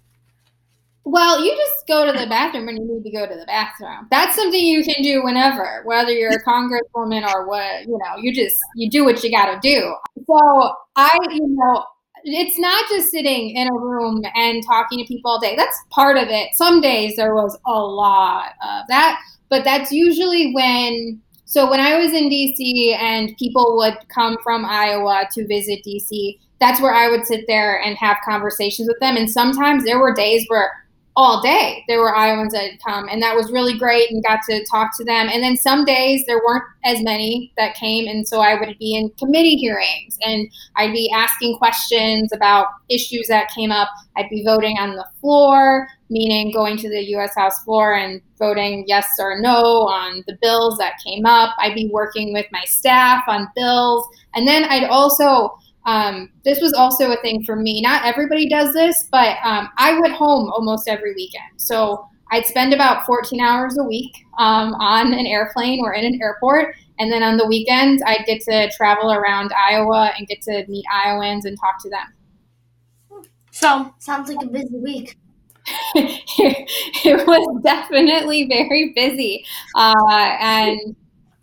Well, 1.05 1.43
you 1.43 1.55
just 1.55 1.87
go 1.87 2.05
to 2.05 2.11
the 2.17 2.27
bathroom 2.27 2.67
when 2.67 2.77
you 2.77 2.85
need 2.85 3.03
to 3.03 3.09
go 3.09 3.25
to 3.25 3.35
the 3.35 3.45
bathroom. 3.45 4.07
That's 4.11 4.35
something 4.35 4.63
you 4.63 4.83
can 4.83 5.01
do 5.01 5.23
whenever, 5.23 5.81
whether 5.83 6.11
you're 6.11 6.33
a 6.33 6.43
congresswoman 6.43 7.27
or 7.27 7.47
what, 7.47 7.83
you 7.87 7.97
know, 7.97 8.17
you 8.17 8.31
just 8.33 8.55
you 8.75 8.89
do 8.91 9.03
what 9.05 9.23
you 9.23 9.31
got 9.31 9.51
to 9.53 9.59
do. 9.61 9.95
So, 10.27 10.73
I, 10.95 11.17
you 11.31 11.47
know, 11.47 11.83
it's 12.23 12.59
not 12.59 12.85
just 12.89 13.11
sitting 13.11 13.51
in 13.51 13.67
a 13.67 13.73
room 13.73 14.23
and 14.35 14.63
talking 14.65 14.99
to 14.99 15.05
people 15.05 15.31
all 15.31 15.39
day. 15.39 15.55
That's 15.55 15.77
part 15.89 16.17
of 16.17 16.27
it. 16.29 16.49
Some 16.53 16.81
days 16.81 17.15
there 17.15 17.35
was 17.35 17.57
a 17.65 17.71
lot 17.71 18.53
of 18.61 18.85
that, 18.89 19.19
but 19.49 19.63
that's 19.63 19.91
usually 19.91 20.53
when 20.53 21.21
so 21.45 21.67
when 21.67 21.79
I 21.79 21.97
was 21.97 22.13
in 22.13 22.29
DC 22.29 22.95
and 22.95 23.35
people 23.37 23.75
would 23.77 23.97
come 24.13 24.37
from 24.43 24.65
Iowa 24.65 25.27
to 25.33 25.47
visit 25.47 25.79
DC, 25.83 26.37
that's 26.59 26.79
where 26.79 26.93
I 26.93 27.09
would 27.09 27.25
sit 27.25 27.45
there 27.47 27.81
and 27.81 27.97
have 27.97 28.17
conversations 28.23 28.87
with 28.87 28.99
them. 28.99 29.17
And 29.17 29.27
sometimes 29.27 29.83
there 29.83 29.99
were 29.99 30.13
days 30.13 30.45
where 30.47 30.71
all 31.19 31.41
day 31.41 31.83
there 31.89 31.99
were 31.99 32.15
Iowans 32.15 32.53
that 32.53 32.71
had 32.71 32.79
come, 32.81 33.09
and 33.09 33.21
that 33.21 33.35
was 33.35 33.51
really 33.51 33.77
great 33.77 34.09
and 34.09 34.23
got 34.23 34.39
to 34.49 34.65
talk 34.65 34.95
to 34.97 35.03
them. 35.03 35.27
And 35.27 35.43
then 35.43 35.57
some 35.57 35.83
days 35.83 36.23
there 36.25 36.41
weren't 36.45 36.63
as 36.85 37.01
many 37.01 37.51
that 37.57 37.75
came, 37.75 38.07
and 38.07 38.25
so 38.25 38.39
I 38.39 38.57
would 38.57 38.77
be 38.79 38.95
in 38.95 39.09
committee 39.19 39.57
hearings 39.57 40.17
and 40.21 40.47
I'd 40.77 40.93
be 40.93 41.11
asking 41.13 41.57
questions 41.57 42.31
about 42.33 42.67
issues 42.89 43.27
that 43.27 43.51
came 43.53 43.69
up. 43.69 43.89
I'd 44.15 44.29
be 44.29 44.45
voting 44.45 44.77
on 44.77 44.95
the 44.95 45.05
floor, 45.19 45.89
meaning 46.09 46.53
going 46.53 46.77
to 46.77 46.89
the 46.89 47.03
U.S. 47.09 47.35
House 47.35 47.61
floor 47.63 47.95
and 47.95 48.21
voting 48.37 48.85
yes 48.87 49.07
or 49.19 49.41
no 49.41 49.87
on 49.87 50.23
the 50.25 50.37
bills 50.41 50.77
that 50.77 50.93
came 51.05 51.25
up. 51.25 51.53
I'd 51.59 51.75
be 51.75 51.89
working 51.91 52.31
with 52.31 52.45
my 52.53 52.63
staff 52.65 53.23
on 53.27 53.49
bills, 53.57 54.07
and 54.35 54.47
then 54.47 54.63
I'd 54.63 54.85
also 54.85 55.57
um, 55.89 56.29
this 56.45 56.61
was 56.61 56.73
also 56.73 57.11
a 57.11 57.17
thing 57.23 57.43
for 57.43 57.55
me. 57.55 57.81
Not 57.81 58.05
everybody 58.05 58.47
does 58.47 58.73
this, 58.73 59.07
but 59.11 59.37
um, 59.43 59.69
I 59.79 59.99
went 59.99 60.13
home 60.13 60.51
almost 60.51 60.87
every 60.87 61.15
weekend. 61.15 61.49
So 61.57 62.05
I'd 62.31 62.45
spend 62.45 62.73
about 62.75 63.07
14 63.07 63.41
hours 63.41 63.75
a 63.79 63.83
week 63.83 64.11
um, 64.37 64.75
on 64.75 65.11
an 65.13 65.25
airplane 65.25 65.79
or 65.81 65.93
in 65.93 66.05
an 66.05 66.19
airport. 66.21 66.75
And 66.99 67.11
then 67.11 67.23
on 67.23 67.37
the 67.37 67.47
weekends, 67.47 68.03
I'd 68.05 68.23
get 68.27 68.41
to 68.41 68.69
travel 68.77 69.11
around 69.11 69.51
Iowa 69.51 70.11
and 70.15 70.27
get 70.27 70.43
to 70.43 70.63
meet 70.67 70.85
Iowans 70.93 71.45
and 71.45 71.57
talk 71.59 71.81
to 71.81 71.89
them. 71.89 73.23
so 73.49 73.91
Sounds 73.97 74.29
like 74.29 74.45
a 74.45 74.47
busy 74.47 74.77
week. 74.77 75.17
it 75.95 77.27
was 77.27 77.63
definitely 77.63 78.47
very 78.47 78.93
busy. 78.95 79.43
Uh, 79.73 80.37
and, 80.39 80.95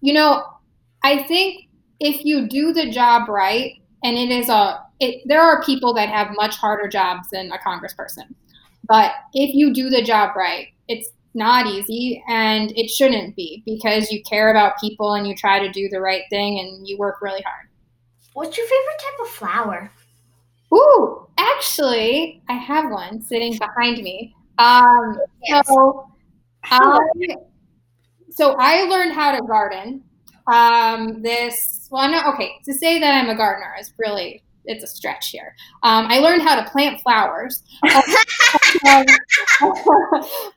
you 0.02 0.12
know, 0.12 0.44
I 1.02 1.24
think 1.24 1.64
if 1.98 2.24
you 2.24 2.46
do 2.46 2.72
the 2.72 2.88
job 2.92 3.28
right, 3.28 3.72
and 4.06 4.16
it 4.16 4.30
is 4.30 4.48
a, 4.48 4.80
it, 5.00 5.22
there 5.26 5.42
are 5.42 5.64
people 5.64 5.92
that 5.94 6.08
have 6.08 6.28
much 6.36 6.54
harder 6.54 6.86
jobs 6.86 7.28
than 7.32 7.50
a 7.50 7.58
congressperson. 7.58 8.32
But 8.86 9.10
if 9.34 9.52
you 9.52 9.74
do 9.74 9.90
the 9.90 10.00
job 10.00 10.36
right, 10.36 10.68
it's 10.86 11.10
not 11.34 11.66
easy 11.66 12.22
and 12.28 12.70
it 12.76 12.88
shouldn't 12.88 13.34
be 13.34 13.64
because 13.66 14.12
you 14.12 14.22
care 14.22 14.50
about 14.50 14.78
people 14.80 15.14
and 15.14 15.26
you 15.26 15.34
try 15.34 15.58
to 15.58 15.72
do 15.72 15.88
the 15.88 16.00
right 16.00 16.22
thing 16.30 16.60
and 16.60 16.86
you 16.86 16.96
work 16.96 17.20
really 17.20 17.42
hard. 17.42 17.66
What's 18.34 18.56
your 18.56 18.66
favorite 18.66 19.00
type 19.00 19.20
of 19.22 19.28
flower? 19.28 19.90
Ooh, 20.72 21.26
actually, 21.36 22.40
I 22.48 22.52
have 22.52 22.92
one 22.92 23.20
sitting 23.20 23.58
behind 23.58 24.00
me. 24.04 24.36
Um, 24.58 25.18
so, 25.64 26.08
I, 26.62 26.98
so 28.30 28.54
I 28.56 28.84
learned 28.84 29.14
how 29.14 29.32
to 29.36 29.44
garden. 29.44 30.04
Um, 30.52 31.22
this 31.22 31.88
well, 31.90 32.10
no, 32.10 32.32
okay. 32.34 32.52
To 32.64 32.74
say 32.74 32.98
that 32.98 33.14
I'm 33.14 33.30
a 33.30 33.36
gardener 33.36 33.74
is 33.78 33.92
really 33.98 34.42
it's 34.68 34.84
a 34.84 34.86
stretch 34.86 35.30
here. 35.30 35.54
Um, 35.82 36.06
I 36.08 36.18
learned 36.18 36.42
how 36.42 36.60
to 36.60 36.68
plant 36.70 37.00
flowers. 37.00 37.62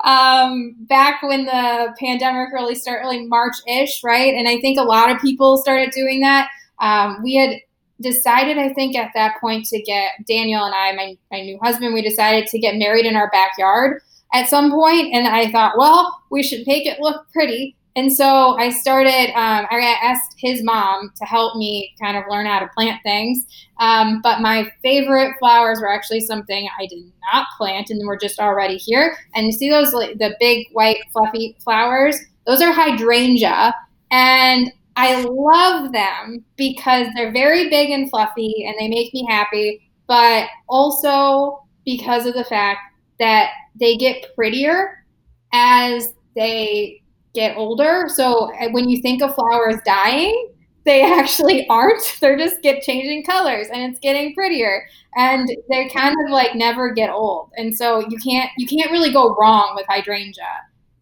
um, 0.04 0.76
back 0.80 1.22
when 1.22 1.46
the 1.46 1.96
pandemic 2.00 2.52
really 2.52 2.76
started, 2.76 3.08
like 3.08 3.22
March-ish, 3.28 4.04
right? 4.04 4.34
And 4.34 4.48
I 4.48 4.60
think 4.62 4.80
a 4.80 4.84
lot 4.84 5.12
of 5.12 5.22
people 5.22 5.58
started 5.58 5.92
doing 5.92 6.22
that. 6.22 6.50
Um, 6.80 7.22
we 7.24 7.36
had 7.36 7.58
decided, 8.02 8.58
I 8.58 8.74
think, 8.74 8.96
at 8.96 9.12
that 9.14 9.40
point 9.40 9.66
to 9.66 9.82
get 9.82 10.12
Daniel 10.28 10.64
and 10.64 10.74
I, 10.74 10.94
my, 10.94 11.18
my 11.32 11.42
new 11.42 11.60
husband, 11.62 11.94
we 11.94 12.02
decided 12.02 12.48
to 12.48 12.60
get 12.60 12.78
married 12.78 13.06
in 13.06 13.16
our 13.16 13.30
backyard 13.30 14.02
at 14.34 14.48
some 14.48 14.72
point, 14.72 15.14
and 15.14 15.28
I 15.28 15.52
thought, 15.52 15.78
well, 15.78 16.22
we 16.30 16.44
should 16.44 16.66
make 16.68 16.86
it 16.86 17.00
look 17.00 17.26
pretty. 17.34 17.76
And 18.00 18.14
so 18.14 18.58
I 18.58 18.70
started, 18.70 19.38
um, 19.38 19.68
I 19.70 19.98
asked 20.02 20.36
his 20.38 20.64
mom 20.64 21.12
to 21.18 21.26
help 21.26 21.58
me 21.58 21.94
kind 22.02 22.16
of 22.16 22.24
learn 22.30 22.46
how 22.46 22.60
to 22.60 22.70
plant 22.74 23.04
things. 23.04 23.46
Um, 23.82 24.22
but 24.24 24.40
my 24.40 24.72
favorite 24.82 25.36
flowers 25.38 25.82
were 25.82 25.92
actually 25.92 26.22
something 26.22 26.70
I 26.80 26.86
did 26.86 27.04
not 27.34 27.48
plant 27.58 27.90
and 27.90 28.00
were 28.08 28.16
just 28.16 28.40
already 28.40 28.78
here. 28.78 29.18
And 29.36 29.48
you 29.48 29.52
see 29.52 29.70
those, 29.70 29.92
like, 29.92 30.18
the 30.18 30.34
big 30.40 30.68
white 30.72 31.00
fluffy 31.12 31.58
flowers? 31.62 32.18
Those 32.48 32.62
are 32.62 32.72
hydrangea. 32.72 33.76
And 34.12 34.72
I 34.96 35.22
love 35.24 35.92
them 35.92 36.46
because 36.56 37.08
they're 37.18 37.34
very 37.34 37.70
big 37.70 37.90
and 37.90 38.10
fluffy 38.10 38.66
and 38.66 38.76
they 38.80 38.88
make 38.88 39.14
me 39.14 39.28
happy, 39.30 39.92
but 40.08 40.48
also 40.70 41.66
because 41.84 42.26
of 42.26 42.34
the 42.34 42.46
fact 42.46 42.80
that 43.20 43.50
they 43.78 43.98
get 43.98 44.34
prettier 44.36 45.04
as 45.52 46.14
they 46.34 47.02
get 47.34 47.58
older. 47.58 48.08
So 48.10 48.52
when 48.72 48.90
you 48.90 49.02
think 49.02 49.22
of 49.22 49.36
flowers 49.36 49.76
dying, 49.86 50.50
they 50.86 51.04
actually 51.20 51.68
aren't. 51.68 52.18
They're 52.20 52.38
just 52.38 52.62
get 52.62 52.84
changing 52.84 53.24
colors 53.24 53.68
and 53.72 53.92
it's 53.92 54.00
getting 54.00 54.34
prettier. 54.34 54.88
And 55.16 55.48
they 55.70 55.90
kind 55.90 56.16
of 56.26 56.32
like 56.32 56.56
never 56.56 56.92
get 56.94 57.10
old. 57.10 57.52
And 57.58 57.76
so 57.76 58.00
you 58.10 58.18
can't 58.20 58.50
you 58.58 58.68
can't 58.68 58.92
really 58.92 59.12
go 59.12 59.36
wrong 59.36 59.74
with 59.76 59.86
hydrangea. 59.88 60.44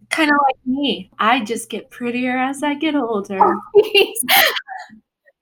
kind 0.10 0.30
of 0.30 0.38
like 0.48 0.58
me. 0.66 1.10
I 1.20 1.44
just 1.44 1.70
get 1.70 1.90
prettier 1.90 2.38
as 2.38 2.64
I 2.64 2.76
get 2.76 2.96
older. 2.96 3.40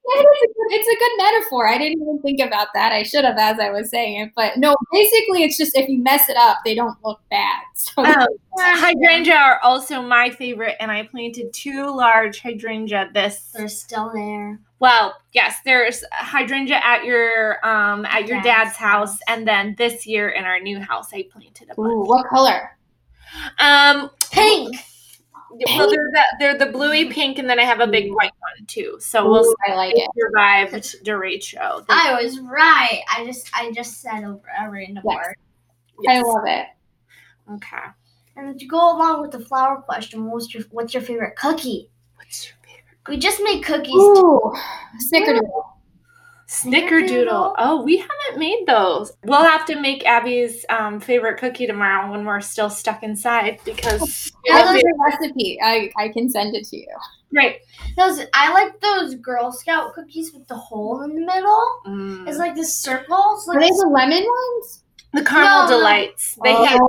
Yeah, 0.08 0.22
it's, 0.22 0.44
a 0.44 0.48
good, 0.48 0.68
it's 0.70 0.88
a 0.88 1.00
good 1.00 1.12
metaphor. 1.18 1.68
I 1.68 1.78
didn't 1.80 2.02
even 2.02 2.22
think 2.22 2.40
about 2.40 2.68
that. 2.76 2.92
I 2.92 3.02
should 3.04 3.24
have 3.26 3.38
as 3.40 3.60
I 3.60 3.72
was 3.72 3.90
saying 3.90 4.22
it. 4.22 4.32
But 4.36 4.58
no, 4.58 4.76
basically, 4.92 5.44
it's 5.44 5.58
just 5.58 5.76
if 5.76 5.90
you 5.90 6.02
mess 6.04 6.30
it 6.30 6.38
up, 6.38 6.58
they 6.64 6.76
don't 6.76 6.98
look 7.04 7.22
bad. 7.30 7.64
So 7.76 8.04
Um, 8.04 8.28
hydrangea 8.58 9.36
are 9.36 9.60
also 9.64 10.02
my 10.02 10.30
favorite, 10.30 10.76
and 10.80 10.92
I 10.92 11.04
planted 11.04 11.52
two 11.54 11.94
large 11.96 12.40
hydrangea 12.40 13.10
this. 13.14 13.52
They're 13.56 13.68
still 13.68 14.12
there. 14.14 14.60
Well, 14.80 15.16
yes, 15.34 15.56
there's 15.66 16.04
hydrangea 16.12 16.80
at 16.84 17.04
your 17.06 17.66
um 17.66 18.06
at 18.06 18.28
your 18.28 18.42
Dad's 18.42 18.46
dad's 18.72 18.76
house, 18.78 19.10
house. 19.12 19.20
and 19.28 19.48
then 19.48 19.76
this 19.78 20.06
year 20.06 20.30
in 20.30 20.46
our 20.46 20.60
new 20.60 20.80
house, 20.80 21.14
I 21.14 21.26
planted 21.32 21.70
a 21.72 21.76
bunch. 21.76 21.92
Ooh, 21.92 22.04
what 22.06 22.28
color? 22.28 22.78
Um, 23.60 24.10
Pink. 24.32 24.76
Well, 25.66 25.90
they're 25.90 26.12
the 26.12 26.24
they're 26.40 26.58
the 26.58 26.66
bluey 26.68 27.10
pink, 27.10 27.38
and 27.38 27.50
then 27.50 27.60
I 27.60 27.64
have 27.64 27.80
a 27.80 27.88
big 27.88 28.06
mm. 28.06 28.16
white 28.16 28.32
one 28.40 28.66
too. 28.68 28.98
So 29.00 29.30
we'll 29.30 29.46
Ooh, 29.46 29.56
I 29.68 29.76
like 29.76 29.94
it. 29.96 30.10
survived 30.18 31.06
derecho. 31.06 31.86
I 31.90 32.22
was 32.22 32.40
right. 32.40 33.02
I 33.14 33.26
just 33.26 33.50
I 33.54 33.72
just 33.72 34.02
said 34.02 34.24
a, 34.24 34.40
a 34.60 34.70
random 34.70 35.04
Yes. 35.08 35.16
word. 35.16 35.36
I 36.08 36.22
love 36.22 36.44
it. 36.46 36.68
Okay. 37.54 37.86
And 38.36 38.60
to 38.60 38.66
go 38.66 38.78
along 38.78 39.22
with 39.22 39.32
the 39.32 39.40
flower 39.40 39.82
question, 39.82 40.30
what's 40.30 40.54
your 40.54 40.64
what's 40.72 40.94
your 40.94 41.04
favorite 41.04 41.36
cookie? 41.36 41.90
What's 42.16 42.48
your 42.48 42.56
favorite? 42.62 42.98
We 43.08 43.18
just 43.18 43.42
made 43.44 43.64
cookies. 43.64 43.96
Ooh, 43.96 44.54
snickerdoodle. 45.14 45.64
Snickerdoodle. 46.48 47.56
Oh, 47.58 47.82
we 47.84 47.98
haven't 47.98 48.38
made 48.40 48.66
those. 48.68 49.12
We'll 49.24 49.44
have 49.44 49.66
to 49.66 49.80
make 49.80 50.06
Abby's 50.06 50.64
um, 50.70 51.00
favorite 51.00 51.40
cookie 51.40 51.66
tomorrow 51.66 52.12
when 52.12 52.24
we're 52.26 52.42
still 52.42 52.70
stuck 52.70 53.02
inside 53.04 53.60
because 53.66 54.32
I 54.52 54.64
love 54.64 54.76
the 54.76 54.94
recipe. 55.10 55.58
I, 55.62 55.92
I 55.98 56.10
can 56.10 56.30
send 56.30 56.56
it 56.56 56.66
to 56.68 56.78
you. 56.78 56.88
great. 57.32 57.58
those. 57.98 58.20
I 58.34 58.54
like 58.54 58.80
those 58.80 59.16
Girl 59.16 59.52
Scout 59.52 59.94
cookies 59.96 60.34
with 60.34 60.48
the 60.48 60.56
hole 60.56 61.02
in 61.02 61.16
the 61.16 61.22
middle. 61.26 61.66
Mm. 61.88 62.28
It's 62.28 62.38
like 62.38 62.56
the 62.56 62.64
circles. 62.66 63.48
Are 63.50 63.60
they 63.60 63.70
the 63.70 63.90
lemon 63.92 64.24
ones? 64.24 64.84
The 65.14 65.24
caramel 65.24 65.64
No, 65.64 65.78
delights. 65.78 66.38
They 66.44 66.54
hit. 66.54 66.80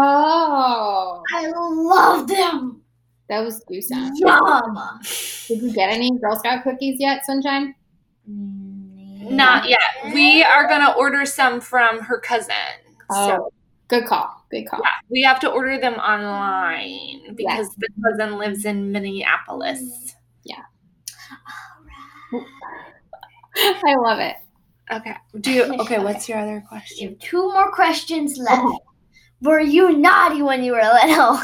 Oh, 0.00 1.22
I 1.34 1.46
love 1.56 2.28
them. 2.28 2.82
those 3.28 3.60
do 3.64 3.80
sound. 3.82 4.12
Yum. 4.18 4.78
Did 5.48 5.62
you 5.62 5.72
get 5.72 5.90
any 5.90 6.16
Girl 6.18 6.36
Scout 6.36 6.62
cookies 6.62 7.00
yet, 7.00 7.24
Sunshine? 7.26 7.74
Not 9.30 9.68
yet. 9.68 9.80
We 10.14 10.42
are 10.42 10.66
gonna 10.68 10.92
order 10.98 11.24
some 11.26 11.60
from 11.60 12.00
her 12.00 12.18
cousin. 12.18 12.54
So 13.10 13.16
Oh, 13.46 13.50
good 13.88 14.06
call. 14.06 14.28
Good 14.50 14.64
call. 14.68 14.80
yeah, 14.82 14.90
we 15.10 15.22
have 15.22 15.40
to 15.40 15.50
order 15.50 15.78
them 15.78 15.94
online 15.94 17.34
because 17.34 17.74
the 17.76 17.88
cousin 18.04 18.38
lives 18.38 18.64
in 18.64 18.92
Minneapolis. 18.92 20.14
Yeah. 20.44 20.62
Right. 22.32 22.44
I 23.86 23.94
love 23.96 24.18
it. 24.20 24.36
Okay. 24.90 25.14
Do 25.40 25.52
you 25.52 25.64
okay, 25.80 25.98
what's 25.98 26.28
your 26.28 26.38
other 26.38 26.56
You 26.56 26.68
question? 26.68 27.08
have 27.10 27.18
two 27.18 27.42
more 27.52 27.70
questions 27.72 28.38
left. 28.38 28.62
Okay. 28.64 28.76
Were 29.42 29.60
you 29.60 29.96
naughty 29.98 30.42
when 30.42 30.62
you 30.64 30.72
were 30.72 30.82
little? 30.82 31.40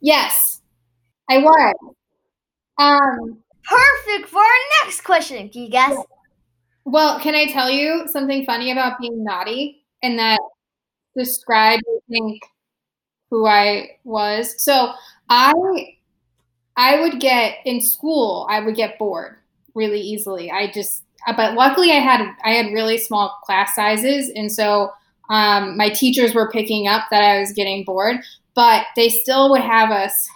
Yes, 0.00 0.60
I 1.28 1.38
was. 1.38 1.74
Um, 2.78 3.42
Perfect 3.64 4.28
for 4.30 4.38
our 4.38 4.84
next 4.84 5.02
question. 5.02 5.48
Can 5.48 5.62
you 5.62 5.68
guess? 5.70 5.96
Well, 6.90 7.20
can 7.20 7.34
I 7.34 7.46
tell 7.46 7.70
you 7.70 8.08
something 8.08 8.44
funny 8.44 8.70
about 8.70 8.98
being 9.00 9.24
naughty 9.24 9.84
and 10.02 10.18
that 10.18 10.40
describes, 11.16 11.82
I 11.88 11.98
think, 12.10 12.42
who 13.30 13.46
I 13.46 13.98
was? 14.04 14.62
So 14.62 14.92
I, 15.28 15.52
I 16.76 17.00
would 17.00 17.20
get 17.20 17.56
in 17.64 17.80
school. 17.80 18.46
I 18.50 18.60
would 18.60 18.76
get 18.76 18.98
bored 18.98 19.36
really 19.74 20.00
easily. 20.00 20.50
I 20.50 20.70
just, 20.70 21.04
but 21.36 21.54
luckily 21.54 21.90
I 21.90 21.96
had 22.00 22.22
I 22.44 22.52
had 22.52 22.72
really 22.72 22.96
small 22.98 23.38
class 23.44 23.74
sizes, 23.74 24.30
and 24.34 24.50
so 24.50 24.90
um, 25.30 25.76
my 25.76 25.90
teachers 25.90 26.34
were 26.34 26.50
picking 26.50 26.86
up 26.88 27.04
that 27.10 27.22
I 27.22 27.40
was 27.40 27.52
getting 27.52 27.84
bored, 27.84 28.16
but 28.54 28.86
they 28.96 29.08
still 29.08 29.50
would 29.50 29.60
have 29.60 29.90
us 29.90 30.28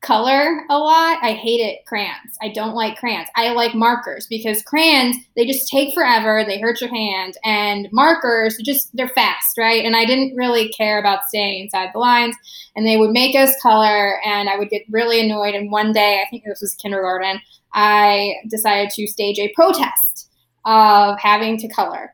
color 0.00 0.64
a 0.70 0.78
lot. 0.78 1.18
I 1.22 1.32
hate 1.32 1.60
it, 1.60 1.84
crayons. 1.86 2.36
I 2.42 2.48
don't 2.48 2.74
like 2.74 2.98
crayons. 2.98 3.28
I 3.36 3.50
like 3.50 3.74
markers 3.74 4.26
because 4.28 4.62
crayons, 4.62 5.16
they 5.36 5.46
just 5.46 5.68
take 5.68 5.94
forever, 5.94 6.44
they 6.44 6.60
hurt 6.60 6.80
your 6.80 6.90
hand, 6.90 7.36
and 7.44 7.88
markers 7.92 8.56
just 8.64 8.94
they're 8.96 9.08
fast, 9.08 9.58
right? 9.58 9.84
And 9.84 9.96
I 9.96 10.04
didn't 10.04 10.36
really 10.36 10.68
care 10.70 10.98
about 10.98 11.24
staying 11.24 11.64
inside 11.64 11.90
the 11.92 11.98
lines, 11.98 12.36
and 12.74 12.86
they 12.86 12.96
would 12.96 13.10
make 13.10 13.36
us 13.36 13.54
color 13.60 14.20
and 14.24 14.48
I 14.48 14.56
would 14.58 14.70
get 14.70 14.82
really 14.90 15.20
annoyed 15.20 15.54
and 15.54 15.70
one 15.70 15.92
day, 15.92 16.22
I 16.24 16.28
think 16.30 16.44
this 16.44 16.60
was 16.60 16.74
kindergarten, 16.74 17.40
I 17.72 18.34
decided 18.48 18.90
to 18.90 19.06
stage 19.06 19.38
a 19.38 19.52
protest 19.54 20.30
of 20.64 21.18
having 21.20 21.58
to 21.58 21.68
color 21.68 22.12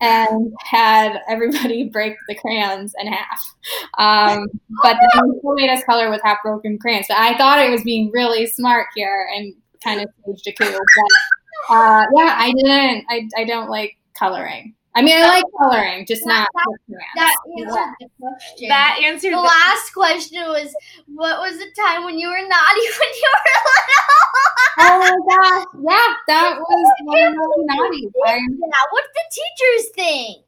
and 0.00 0.52
had 0.60 1.20
everybody 1.28 1.84
break 1.92 2.14
the 2.28 2.34
crayons 2.34 2.94
in 3.00 3.12
half. 3.12 3.54
Um, 3.98 4.46
but 4.82 4.96
made 5.44 5.70
us 5.70 5.82
color 5.84 6.10
with 6.10 6.20
half 6.24 6.38
broken 6.42 6.78
crayons. 6.78 7.06
But 7.08 7.18
I 7.18 7.36
thought 7.36 7.58
I 7.58 7.70
was 7.70 7.82
being 7.82 8.10
really 8.12 8.46
smart 8.46 8.88
here 8.94 9.28
and 9.34 9.54
kind 9.82 10.00
of 10.00 10.08
staged 10.22 10.46
a 10.48 10.52
coup. 10.52 10.72
But 10.72 11.74
uh, 11.74 12.06
yeah, 12.16 12.34
I 12.38 12.52
didn't. 12.52 13.04
I, 13.08 13.28
I 13.36 13.44
don't 13.44 13.70
like 13.70 13.96
coloring. 14.18 14.74
I 14.96 15.02
mean, 15.02 15.16
I 15.18 15.26
like 15.26 15.44
coloring, 15.58 16.06
just 16.06 16.24
not 16.24 16.48
with 16.54 16.78
crayons. 16.86 17.02
That 17.16 17.34
answered 17.58 17.94
the 18.00 18.08
question. 18.20 18.68
That 18.68 18.98
answered 19.02 19.32
the 19.32 19.36
the- 19.36 19.42
last 19.42 19.92
question 19.92 20.40
was, 20.42 20.72
what 21.06 21.40
was 21.40 21.58
the 21.58 21.66
time 21.76 22.04
when 22.04 22.18
you 22.18 22.28
were 22.28 22.38
naughty 22.38 22.86
when 23.00 23.12
you 23.14 23.30
were 23.34 23.50
little? 23.50 24.54
Oh 24.76 24.98
my 24.98 25.10
gosh! 25.34 25.66
Yeah, 25.82 26.14
that 26.28 26.58
was 26.60 26.92
one 27.04 27.28
of 27.28 27.34
my 27.36 27.74
naughty. 27.74 28.08
Yeah, 28.26 28.38
what 28.90 29.04
did 29.04 29.14
the 29.14 29.40
teachers 29.40 29.90
think? 29.94 30.44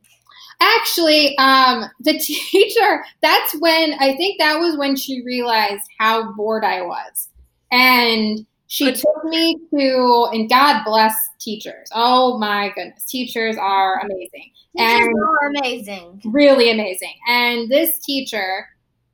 Actually, 0.61 1.37
um, 1.39 1.85
the 2.01 2.19
teacher, 2.19 3.05
that's 3.23 3.55
when 3.61 3.95
I 4.01 4.17
think 4.17 4.39
that 4.39 4.59
was 4.59 4.77
when 4.77 4.97
she 4.97 5.23
realized 5.25 5.83
how 5.99 6.33
bored 6.33 6.65
I 6.65 6.83
was. 6.83 7.29
And 7.71 8.47
she 8.69 8.93
took 8.93 9.25
me 9.25 9.59
to, 9.71 10.29
and 10.33 10.49
God 10.49 10.83
bless 10.85 11.15
teachers. 11.41 11.89
Oh 11.95 12.39
my 12.39 12.71
goodness, 12.75 13.05
teachers 13.05 13.57
are 13.57 14.01
amazing. 14.01 14.51
Teachers 14.77 15.07
And- 15.07 15.15
are 15.23 15.49
amazing. 15.49 16.23
Really 16.25 16.71
amazing. 16.71 17.15
And 17.29 17.71
this 17.71 17.99
teacher 18.01 18.67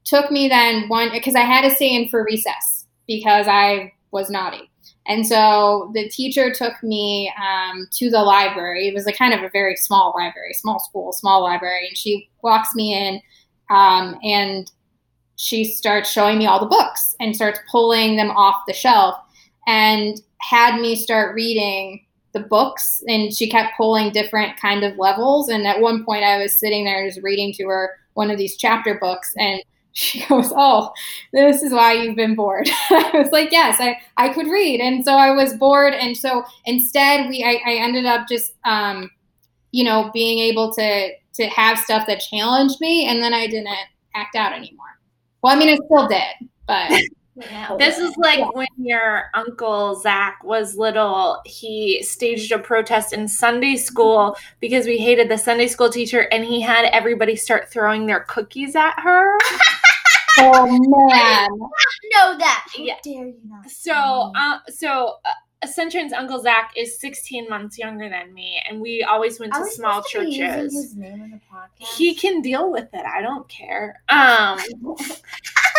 took 0.04 0.30
me 0.30 0.48
then 0.48 0.88
one, 0.88 1.10
because 1.12 1.34
I 1.34 1.42
had 1.42 1.68
to 1.68 1.74
stay 1.74 1.94
in 1.94 2.08
for 2.08 2.24
recess 2.24 2.86
because 3.06 3.46
I 3.46 3.92
was 4.10 4.30
naughty. 4.30 4.70
And 5.06 5.26
so 5.26 5.90
the 5.94 6.08
teacher 6.08 6.52
took 6.52 6.80
me 6.82 7.32
um, 7.40 7.88
to 7.92 8.08
the 8.08 8.20
library. 8.22 8.88
It 8.88 8.94
was 8.94 9.06
a 9.06 9.12
kind 9.12 9.34
of 9.34 9.42
a 9.42 9.50
very 9.50 9.76
small 9.76 10.14
library, 10.16 10.54
small 10.54 10.78
school, 10.78 11.12
small 11.12 11.42
library. 11.42 11.88
And 11.88 11.96
she 11.96 12.30
walks 12.42 12.74
me 12.74 12.94
in 12.94 13.20
um, 13.68 14.16
and 14.22 14.70
she 15.36 15.64
starts 15.64 16.10
showing 16.10 16.38
me 16.38 16.46
all 16.46 16.60
the 16.60 16.66
books 16.66 17.16
and 17.18 17.34
starts 17.34 17.58
pulling 17.70 18.16
them 18.16 18.30
off 18.30 18.62
the 18.68 18.72
shelf 18.72 19.16
and 19.66 20.20
had 20.38 20.80
me 20.80 20.96
start 20.96 21.34
reading 21.34 22.04
the 22.32 22.40
books. 22.40 23.02
And 23.08 23.32
she 23.34 23.48
kept 23.48 23.76
pulling 23.76 24.10
different 24.12 24.58
kind 24.60 24.84
of 24.84 24.96
levels. 24.98 25.48
And 25.48 25.66
at 25.66 25.80
one 25.80 26.04
point, 26.04 26.24
I 26.24 26.38
was 26.38 26.58
sitting 26.58 26.84
there 26.84 27.06
just 27.06 27.22
reading 27.22 27.52
to 27.54 27.66
her 27.66 27.90
one 28.14 28.30
of 28.30 28.38
these 28.38 28.56
chapter 28.56 28.98
books 29.00 29.32
and 29.38 29.62
she 29.94 30.24
goes, 30.26 30.50
Oh, 30.56 30.90
this 31.34 31.62
is 31.62 31.72
why 31.72 31.92
you've 31.92 32.16
been 32.16 32.34
bored. 32.34 32.68
I 32.90 33.10
was 33.14 33.30
like, 33.30 33.52
Yes, 33.52 33.78
I, 33.78 33.98
I 34.16 34.30
could 34.30 34.46
read. 34.46 34.80
And 34.80 35.04
so 35.04 35.12
I 35.12 35.32
was 35.32 35.54
bored. 35.54 35.92
And 35.92 36.16
so 36.16 36.44
instead 36.64 37.28
we 37.28 37.44
I, 37.44 37.60
I 37.70 37.74
ended 37.76 38.06
up 38.06 38.26
just 38.26 38.54
um, 38.64 39.10
you 39.70 39.84
know, 39.84 40.10
being 40.14 40.38
able 40.38 40.72
to 40.74 41.10
to 41.34 41.46
have 41.46 41.78
stuff 41.78 42.06
that 42.06 42.20
challenged 42.20 42.80
me 42.80 43.06
and 43.06 43.22
then 43.22 43.34
I 43.34 43.46
didn't 43.46 43.68
act 44.14 44.34
out 44.34 44.52
anymore. 44.52 44.86
Well, 45.42 45.54
I 45.54 45.58
mean 45.58 45.68
I 45.68 45.76
still 45.84 46.08
did, 46.08 46.48
but 46.66 46.90
This 47.78 47.98
is 47.98 48.14
like 48.18 48.38
Yeah. 48.40 48.48
when 48.52 48.66
your 48.76 49.30
uncle 49.34 49.94
Zach 49.94 50.42
was 50.44 50.76
little. 50.76 51.40
He 51.46 52.02
staged 52.02 52.52
a 52.52 52.58
protest 52.58 53.12
in 53.12 53.26
Sunday 53.26 53.76
school 53.76 54.36
because 54.60 54.86
we 54.86 54.98
hated 54.98 55.28
the 55.30 55.38
Sunday 55.38 55.66
school 55.68 55.88
teacher, 55.88 56.28
and 56.30 56.44
he 56.44 56.60
had 56.60 56.84
everybody 56.92 57.36
start 57.36 57.70
throwing 57.70 58.06
their 58.06 58.20
cookies 58.20 58.76
at 58.76 58.94
her. 59.00 59.38
oh 60.40 60.66
man. 61.08 61.48
know 62.14 62.36
that. 62.38 62.66
How 62.76 62.82
Yeah. 62.82 62.96
dare 63.02 63.26
you 63.28 63.36
not? 63.46 63.70
So, 63.70 63.92
uh, 64.36 64.58
so 64.68 65.16
uh, 65.24 65.30
Sunshine's 65.66 66.12
uncle 66.12 66.40
Zach 66.40 66.72
is 66.76 66.98
16 66.98 67.48
months 67.48 67.78
younger 67.78 68.08
than 68.08 68.32
me, 68.34 68.60
and 68.68 68.80
we 68.80 69.02
always 69.02 69.38
went 69.38 69.52
to 69.54 69.64
small 69.66 70.02
to 70.02 70.08
churches. 70.08 70.72
his 70.72 70.96
name 70.96 71.22
in 71.22 71.30
the 71.30 71.40
podcast? 71.52 71.96
He 71.96 72.14
can 72.14 72.42
deal 72.42 72.70
with 72.70 72.88
it. 72.92 73.04
I 73.04 73.22
don't 73.22 73.48
care. 73.48 74.02
Um, 74.08 74.58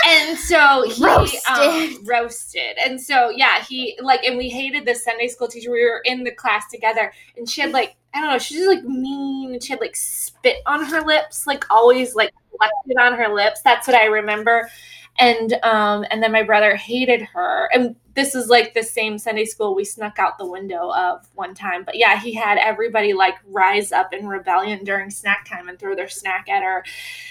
and 0.07 0.37
so 0.37 0.83
he 0.89 1.03
Roasted. 1.03 1.41
Um, 1.49 2.05
roasted. 2.05 2.77
And 2.83 2.99
so 2.99 3.29
yeah, 3.29 3.63
he 3.63 3.97
like, 4.01 4.23
and 4.23 4.37
we 4.37 4.49
hated 4.49 4.85
the 4.85 4.95
Sunday 4.95 5.27
school 5.27 5.47
teacher. 5.47 5.71
We 5.71 5.83
were 5.83 6.01
in 6.05 6.23
the 6.23 6.31
class 6.31 6.69
together, 6.71 7.11
and 7.37 7.49
she 7.49 7.61
had 7.61 7.71
like 7.71 7.95
I 8.13 8.21
don't 8.21 8.31
know, 8.31 8.37
she 8.39 8.59
was 8.59 8.67
like 8.67 8.83
mean. 8.83 9.53
And 9.53 9.63
she 9.63 9.73
had 9.73 9.81
like 9.81 9.95
spit 9.95 10.57
on 10.65 10.85
her 10.85 11.01
lips, 11.01 11.47
like 11.47 11.65
always 11.69 12.15
like 12.15 12.31
collected 12.51 13.01
on 13.01 13.17
her 13.17 13.33
lips. 13.33 13.61
That's 13.61 13.87
what 13.87 13.95
I 13.95 14.05
remember. 14.05 14.69
And 15.19 15.53
um, 15.63 16.05
and 16.09 16.23
then 16.23 16.31
my 16.31 16.41
brother 16.43 16.75
hated 16.75 17.21
her, 17.21 17.69
and 17.73 17.95
this 18.15 18.33
is 18.35 18.47
like 18.47 18.73
the 18.73 18.81
same 18.83 19.17
Sunday 19.17 19.45
school 19.45 19.75
we 19.75 19.85
snuck 19.85 20.17
out 20.19 20.37
the 20.37 20.45
window 20.45 20.91
of 20.91 21.27
one 21.35 21.53
time. 21.53 21.83
But 21.83 21.97
yeah, 21.97 22.19
he 22.19 22.33
had 22.33 22.57
everybody 22.57 23.13
like 23.13 23.35
rise 23.47 23.91
up 23.91 24.11
in 24.13 24.27
rebellion 24.27 24.83
during 24.83 25.09
snack 25.11 25.47
time 25.47 25.69
and 25.69 25.77
throw 25.79 25.95
their 25.95 26.09
snack 26.09 26.49
at 26.49 26.63
her. 26.63 26.83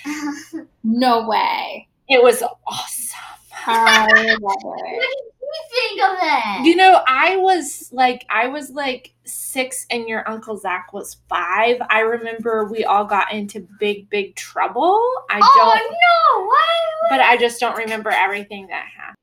No 0.85 1.27
way. 1.29 1.89
It 2.09 2.23
was 2.23 2.43
awesome. 2.67 3.19
I 3.67 4.37
love 4.41 4.75
it. 4.79 5.05
Did 5.53 5.77
you 5.77 5.89
think 5.89 6.03
of 6.03 6.21
that? 6.21 6.63
You 6.65 6.77
know, 6.77 7.03
I 7.07 7.37
was 7.37 7.91
like, 7.93 8.25
I 8.31 8.49
was 8.49 8.71
like 8.71 9.13
six, 9.25 9.87
and 9.91 10.09
your 10.09 10.29
uncle 10.29 10.57
Zach 10.57 10.93
was 10.93 11.17
five. 11.29 11.77
I 11.91 12.01
remember 12.01 12.65
we 12.65 12.85
all 12.85 13.05
got 13.05 13.33
into 13.33 13.67
big, 13.79 14.09
big 14.11 14.35
trouble. 14.37 15.01
I 15.31 15.41
oh 15.43 15.53
don't, 15.57 15.91
no! 15.91 16.47
Why? 16.47 16.83
but 17.11 17.21
I 17.21 17.37
just 17.37 17.61
don't 17.61 17.77
remember 17.77 18.11
everything 18.11 18.67
that 18.69 18.87
happened. 18.97 19.17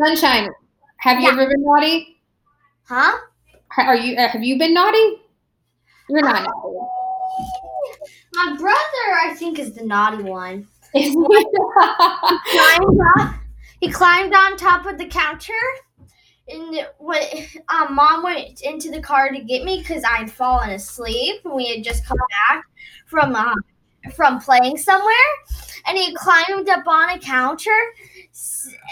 Sunshine, 0.00 0.50
have 0.98 1.20
you 1.20 1.28
ever 1.28 1.46
been 1.46 1.62
naughty? 1.62 2.20
Huh? 2.84 3.16
Are 3.78 3.96
you 3.96 4.16
uh, 4.16 4.28
have 4.28 4.42
you 4.42 4.58
been 4.58 4.74
naughty? 4.74 5.20
You're 6.08 6.22
not 6.22 6.42
naughty. 6.42 6.78
My 8.34 8.56
brother, 8.58 9.04
I 9.22 9.34
think, 9.36 9.58
is 9.58 9.74
the 9.74 9.84
naughty 9.84 10.22
one. 10.22 10.66
Isn't 10.94 11.26
he? 11.30 11.46
He 13.80 13.90
climbed 13.90 14.34
on 14.34 14.56
top 14.56 14.86
of 14.86 14.98
the 14.98 15.06
counter 15.06 15.52
and 16.48 16.86
when 16.98 17.22
um, 17.68 17.94
mom 17.94 18.22
went 18.22 18.60
into 18.62 18.90
the 18.90 19.00
car 19.00 19.30
to 19.30 19.40
get 19.40 19.64
me 19.64 19.78
because 19.78 20.04
I'd 20.04 20.30
fallen 20.30 20.70
asleep 20.70 21.40
and 21.44 21.54
we 21.54 21.68
had 21.74 21.84
just 21.84 22.04
come 22.06 22.18
back 22.48 22.64
from 23.06 23.34
uh, 23.34 23.52
from 24.14 24.38
playing 24.40 24.76
somewhere, 24.76 25.14
and 25.86 25.98
he 25.98 26.14
climbed 26.14 26.68
up 26.68 26.86
on 26.86 27.10
a 27.10 27.18
counter 27.18 27.70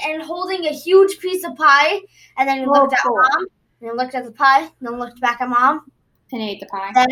and 0.06 0.20
holding 0.22 0.66
a 0.66 0.72
huge 0.72 1.18
piece 1.20 1.44
of 1.44 1.54
pie, 1.54 2.00
and 2.36 2.48
then 2.48 2.58
he 2.58 2.66
Oh, 2.66 2.70
looked 2.72 2.94
at 2.94 3.00
cool. 3.04 3.14
mom, 3.16 3.46
and 3.82 3.96
looked 3.96 4.16
at 4.16 4.24
the 4.24 4.32
pie, 4.32 4.62
and 4.62 4.70
then 4.80 4.98
looked 4.98 5.20
back 5.20 5.40
at 5.40 5.48
mom, 5.48 5.82
And 6.32 6.42
ate 6.42 6.58
the 6.58 6.66
pie. 6.66 6.90
then 6.94 7.06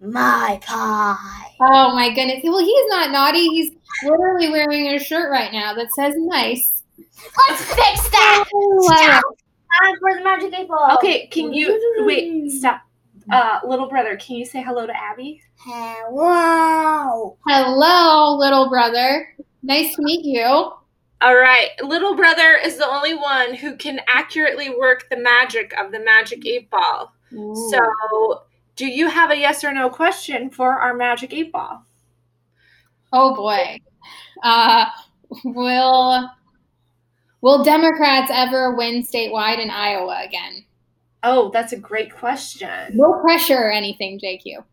my 0.00 0.58
pie. 0.62 1.54
Oh 1.60 1.94
my 1.94 2.10
goodness. 2.14 2.40
Well, 2.42 2.58
he's 2.60 2.86
not 2.88 3.10
naughty. 3.10 3.46
He's 3.48 3.72
literally 4.02 4.48
wearing 4.48 4.86
a 4.88 4.98
shirt 4.98 5.30
right 5.30 5.52
now 5.52 5.74
that 5.74 5.88
says 5.92 6.14
nice. 6.16 6.75
Let's 6.98 7.64
fix 7.64 8.08
that. 8.10 8.44
Love 8.52 8.98
Time 8.98 9.22
it. 9.94 9.98
for 10.00 10.14
the 10.14 10.24
magic 10.24 10.54
eight 10.54 10.68
ball. 10.68 10.94
Okay, 10.96 11.26
can 11.28 11.52
you 11.52 12.04
wait? 12.06 12.50
Stop. 12.50 12.82
Uh, 13.30 13.58
little 13.66 13.88
brother, 13.88 14.16
can 14.16 14.36
you 14.36 14.44
say 14.46 14.62
hello 14.62 14.86
to 14.86 14.96
Abby? 14.96 15.42
Hello. 15.58 17.36
Hello, 17.46 18.36
little 18.36 18.68
brother. 18.68 19.34
Nice 19.62 19.96
to 19.96 20.02
meet 20.02 20.24
you. 20.24 20.44
All 20.44 21.34
right, 21.34 21.70
little 21.82 22.14
brother 22.14 22.56
is 22.62 22.76
the 22.76 22.86
only 22.86 23.14
one 23.14 23.54
who 23.54 23.74
can 23.76 24.00
accurately 24.06 24.70
work 24.70 25.06
the 25.10 25.16
magic 25.16 25.72
of 25.80 25.90
the 25.90 25.98
magic 26.00 26.46
eight 26.46 26.70
ball. 26.70 27.12
So, 27.70 28.42
do 28.76 28.86
you 28.86 29.08
have 29.08 29.30
a 29.30 29.36
yes 29.36 29.64
or 29.64 29.72
no 29.72 29.90
question 29.90 30.50
for 30.50 30.72
our 30.74 30.94
magic 30.94 31.32
eight 31.34 31.52
ball? 31.52 31.84
oh 33.12 33.34
boy. 33.34 33.80
Uh, 34.42 34.86
will 35.44 36.30
will 37.46 37.62
Democrats 37.62 38.28
ever 38.34 38.74
win 38.74 39.04
statewide 39.04 39.62
in 39.62 39.70
Iowa 39.70 40.20
again? 40.26 40.64
Oh, 41.22 41.48
that's 41.52 41.72
a 41.72 41.76
great 41.76 42.12
question. 42.12 42.96
No 42.96 43.20
pressure 43.20 43.56
or 43.56 43.70
anything, 43.70 44.18
JQ. 44.18 44.64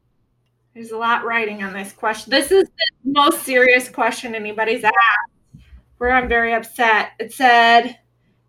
There's 0.73 0.89
a 0.89 0.97
lot 0.97 1.23
writing 1.23 1.61
on 1.61 1.71
this 1.71 1.93
question. 1.93 2.31
This 2.31 2.51
is 2.51 2.63
the 2.63 3.11
most 3.11 3.43
serious 3.43 3.89
question 3.89 4.33
anybody's 4.33 4.83
asked, 4.83 5.63
where 5.99 6.13
I'm 6.13 6.27
very 6.27 6.51
upset. 6.51 7.11
It 7.19 7.31
said, 7.31 7.99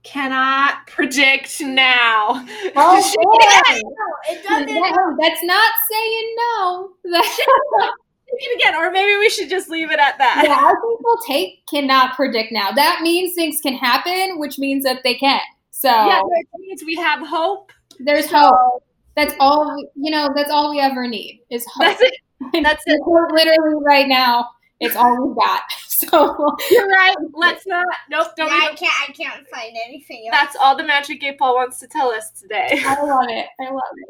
cannot 0.04 0.86
predict 0.86 1.60
now. 1.60 2.46
Oh, 2.76 3.12
boy. 3.22 4.32
It 4.32 4.42
doesn't. 4.42 4.74
No, 4.74 5.16
that's 5.20 5.44
not 5.44 5.72
saying 5.90 6.36
no. 6.38 6.92
That- 8.38 8.50
it 8.50 8.60
again, 8.60 8.74
or 8.74 8.90
maybe 8.90 9.16
we 9.18 9.28
should 9.30 9.48
just 9.48 9.68
leave 9.68 9.90
it 9.90 9.98
at 10.00 10.18
that. 10.18 10.42
yeah, 10.44 10.54
I 10.56 10.68
think 10.80 11.00
we'll 11.02 11.18
take 11.26 11.66
cannot 11.68 12.14
predict 12.16 12.52
now. 12.52 12.70
That 12.72 13.00
means 13.02 13.34
things 13.34 13.60
can 13.62 13.74
happen, 13.74 14.38
which 14.38 14.58
means 14.58 14.84
that 14.84 15.02
they 15.04 15.14
can. 15.14 15.40
So 15.70 15.88
Yeah, 15.88 16.20
that 16.22 16.44
means 16.58 16.82
we 16.84 16.94
have 16.96 17.26
hope. 17.26 17.72
there's 18.00 18.30
hope. 18.30 18.82
That's 19.16 19.34
all 19.38 19.76
you 19.94 20.10
know. 20.10 20.30
That's 20.34 20.50
all 20.50 20.70
we 20.70 20.80
ever 20.80 21.06
need 21.06 21.40
is 21.50 21.64
hope. 21.72 21.86
That's 21.86 22.02
it. 22.02 22.14
That's 22.64 22.82
it. 22.86 23.00
We're 23.06 23.30
literally 23.30 23.82
right 23.84 24.08
now. 24.08 24.48
It's 24.80 24.96
all 24.96 25.28
we 25.28 25.34
got. 25.34 25.62
So 25.94 26.56
You're 26.72 26.88
right. 26.88 27.14
Let's 27.34 27.64
not. 27.68 27.86
Nope. 28.10 28.26
Don't 28.36 28.48
Yeah, 28.48 28.68
I 28.72 28.74
can't. 28.74 29.08
I 29.08 29.12
can't 29.12 29.48
find 29.48 29.74
anything 29.86 30.26
else. 30.28 30.36
That's 30.38 30.56
all 30.60 30.76
the 30.76 30.82
magic 30.82 31.22
eight 31.22 31.38
ball 31.38 31.54
wants 31.54 31.78
to 31.78 31.86
tell 31.86 32.10
us 32.10 32.30
today. 32.32 32.82
I 32.84 33.00
love 33.00 33.28
it. 33.28 33.46
I 33.60 33.70
love 33.70 33.82
it. 33.96 34.08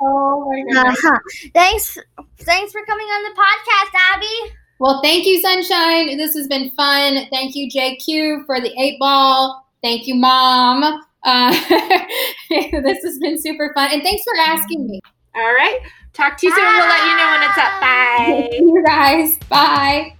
Oh 0.00 0.48
my 0.48 0.62
goodness. 0.62 1.04
Uh-huh. 1.04 1.18
Thanks. 1.52 1.98
Thanks 2.42 2.72
for 2.72 2.84
coming 2.84 3.06
on 3.06 3.22
the 3.24 3.40
podcast, 3.40 4.14
Abby. 4.14 4.54
Well, 4.78 5.00
thank 5.02 5.26
you, 5.26 5.40
Sunshine. 5.40 6.16
This 6.16 6.34
has 6.34 6.48
been 6.48 6.70
fun. 6.70 7.26
Thank 7.30 7.54
you, 7.54 7.70
JQ, 7.70 8.46
for 8.46 8.60
the 8.60 8.72
eight 8.80 8.98
ball. 8.98 9.66
Thank 9.82 10.06
you, 10.06 10.14
Mom. 10.14 11.02
Uh, 11.22 11.50
this 12.50 13.02
has 13.04 13.18
been 13.18 13.40
super 13.40 13.72
fun. 13.74 13.90
And 13.92 14.02
thanks 14.02 14.22
for 14.22 14.34
asking 14.38 14.86
me. 14.86 15.00
All 15.34 15.52
right. 15.52 15.78
Talk 16.12 16.38
to 16.38 16.46
you 16.46 16.54
soon. 16.54 16.64
We'll 16.64 16.86
let 16.86 17.04
you 17.04 17.16
know 17.16 17.30
when 17.30 17.42
it's 17.42 17.58
up. 17.58 17.80
Bye. 17.80 18.50
you 18.58 18.84
guys. 18.86 19.38
Bye. 19.48 20.16